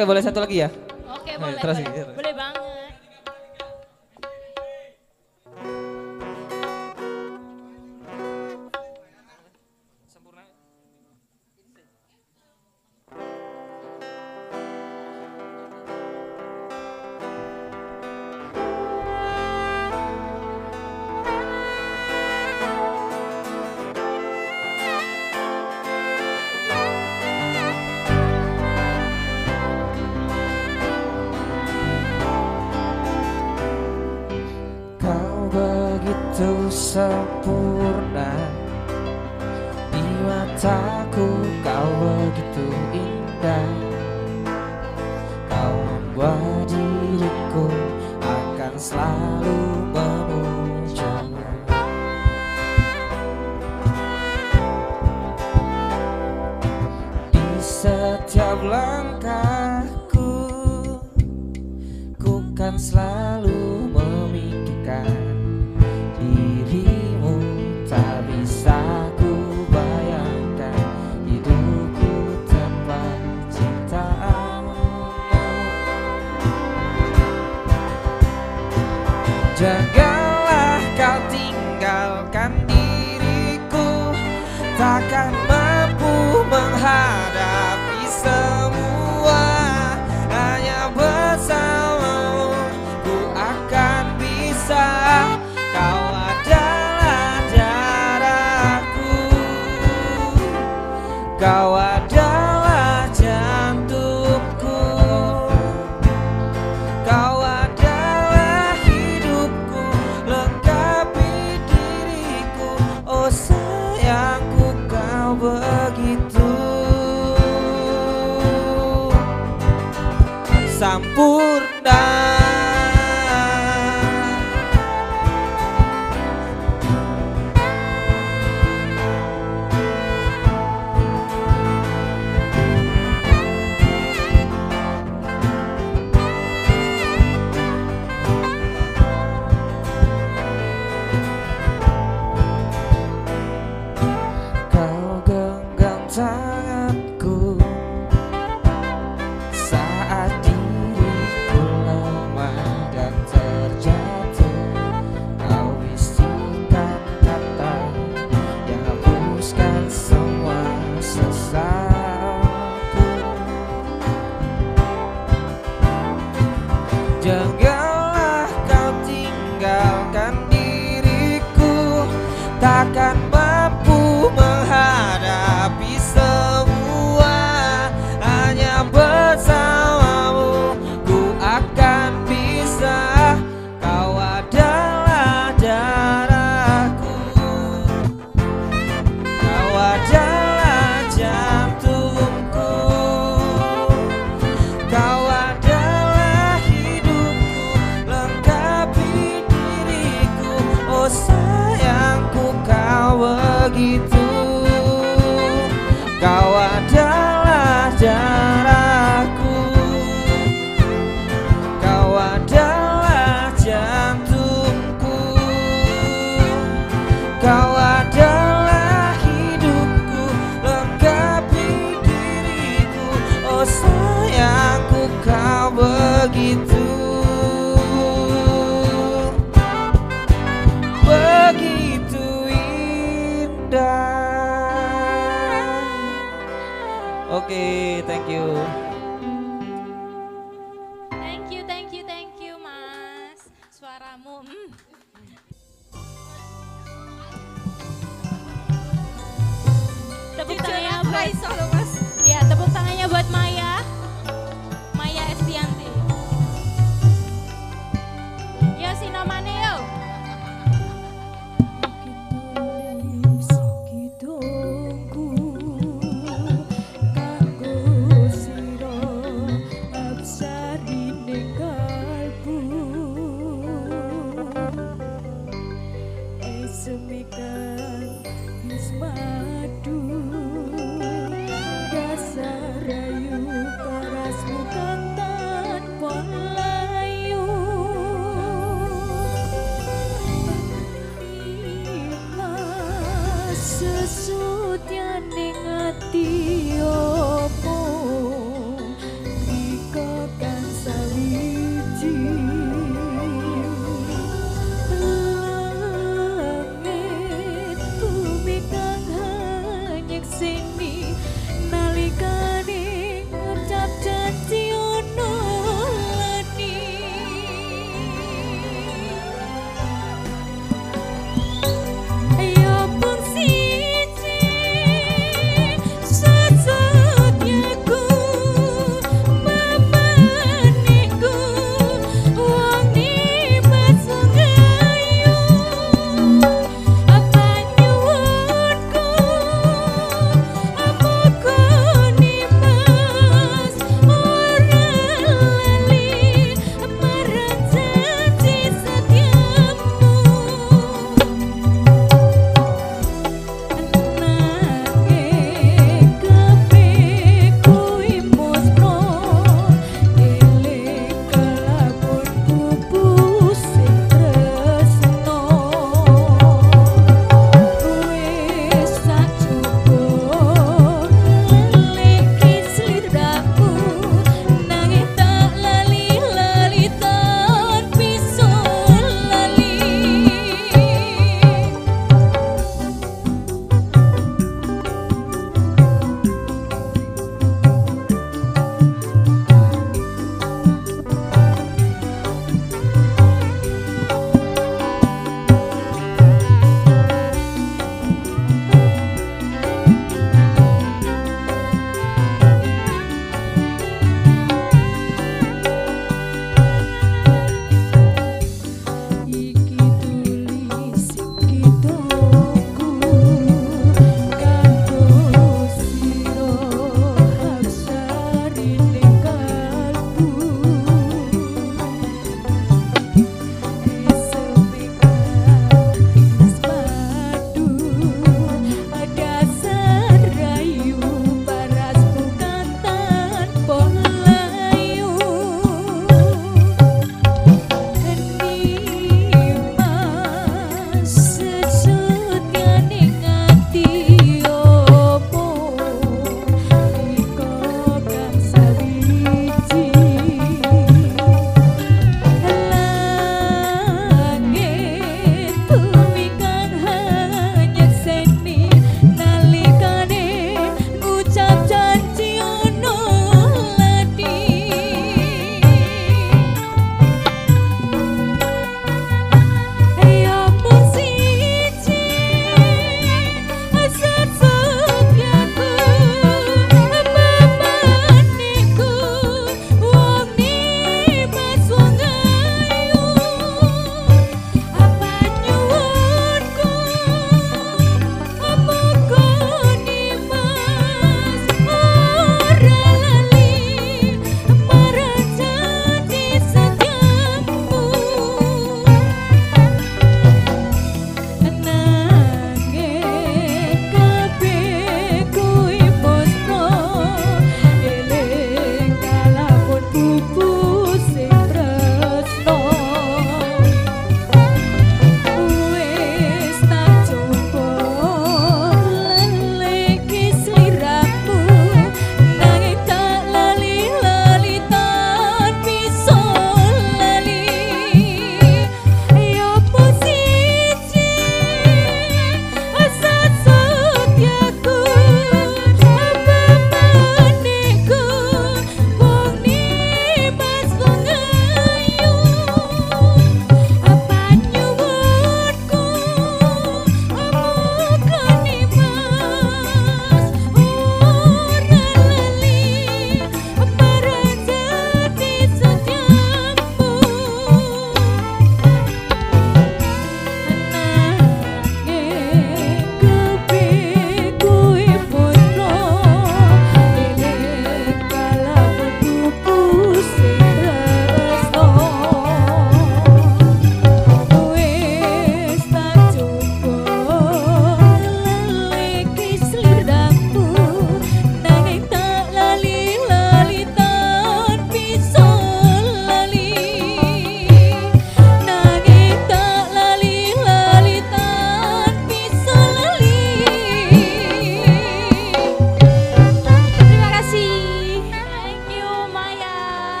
Oke 0.00 0.08
boleh 0.08 0.24
satu 0.24 0.40
lagi 0.40 0.64
ya 0.64 0.72
Oke, 1.12 1.28
Eh, 1.28 1.36
boleh. 1.36 1.60
terus, 1.60 1.76
boleh. 1.76 1.99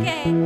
Okay. 0.00 0.39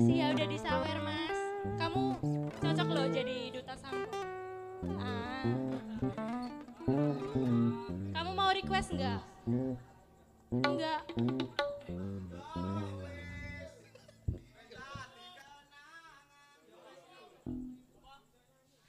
Makasih 0.00 0.16
ya 0.16 0.26
udah 0.32 0.48
disawer 0.48 0.98
mas. 1.04 1.38
Kamu 1.76 2.04
cocok 2.56 2.88
loh 2.88 3.06
jadi 3.12 3.52
duta 3.52 3.76
sampo. 3.76 4.16
Ah. 4.96 5.44
Kamu 8.16 8.30
mau 8.32 8.48
request 8.48 8.96
nggak? 8.96 9.20
Enggak. 10.56 11.04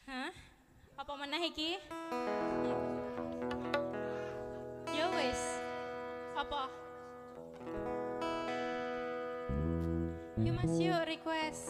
Hah? 0.07 0.31
Apa 0.95 1.13
meneh 1.19 1.43
iki? 1.51 1.75
Ya 4.95 5.11
wis. 5.11 5.59
Apa? 6.39 6.71
Yuk 10.61 10.69
mas 10.69 10.79
yuk 10.79 11.07
request. 11.07 11.69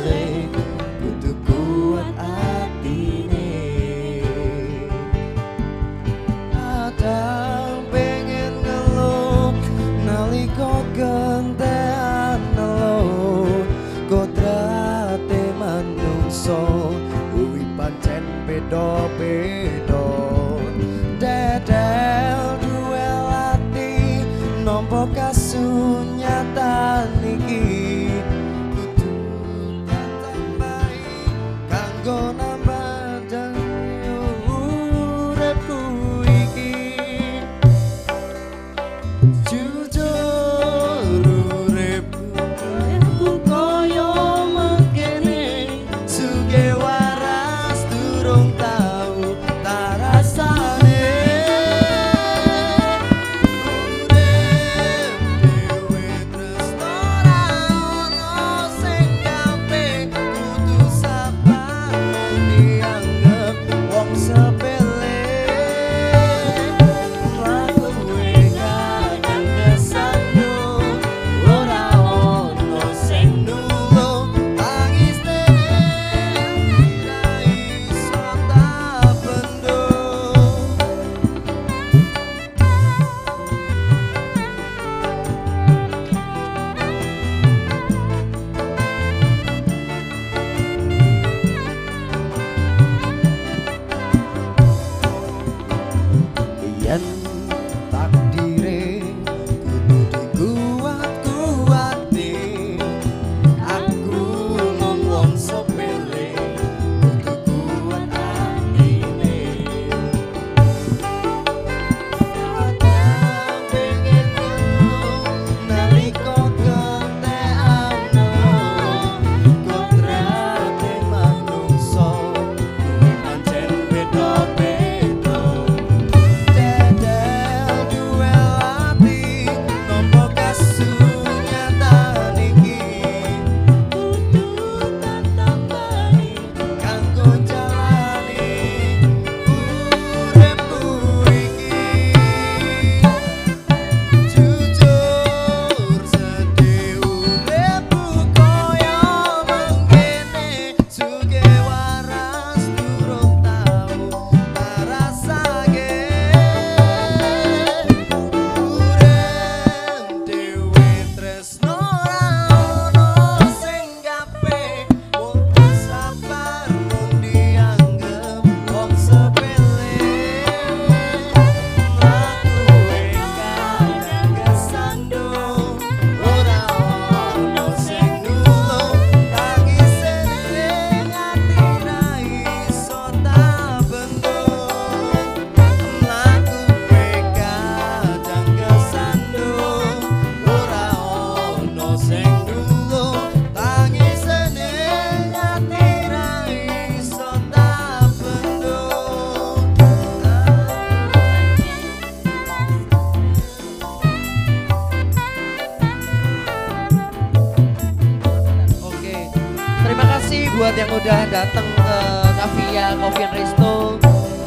datang 211.31 211.63
ke 211.63 211.97
Kavia 212.35 212.91
Coffee 212.99 213.29
Resto. 213.31 213.95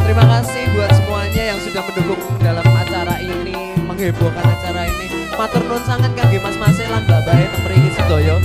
Terima 0.04 0.20
kasih 0.28 0.68
buat 0.76 0.92
semuanya 0.92 1.42
yang 1.56 1.58
sudah 1.64 1.80
mendukung 1.80 2.36
dalam 2.44 2.66
acara 2.76 3.16
ini, 3.24 3.72
menghebohkan 3.88 4.44
acara 4.44 4.84
ini. 4.92 5.32
Matur 5.32 5.64
nuwun 5.64 5.80
sangat 5.88 6.12
kangge 6.12 6.36
Mas 6.44 6.60
Mas 6.60 6.76
lan 6.76 7.08
Mbak 7.08 7.20
Bae 7.24 7.44
temriki 7.56 7.88
sedoyo. 7.96 8.36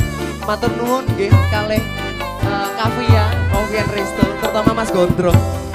Matur 0.48 0.72
nuwun 0.80 1.04
nggih 1.20 1.36
kalih 1.52 1.84
eh, 2.48 2.68
Kavia 2.80 3.28
Coffee 3.52 3.84
Resto, 3.92 4.24
terutama 4.40 4.72
Mas 4.72 4.90
Gondrong. 4.96 5.69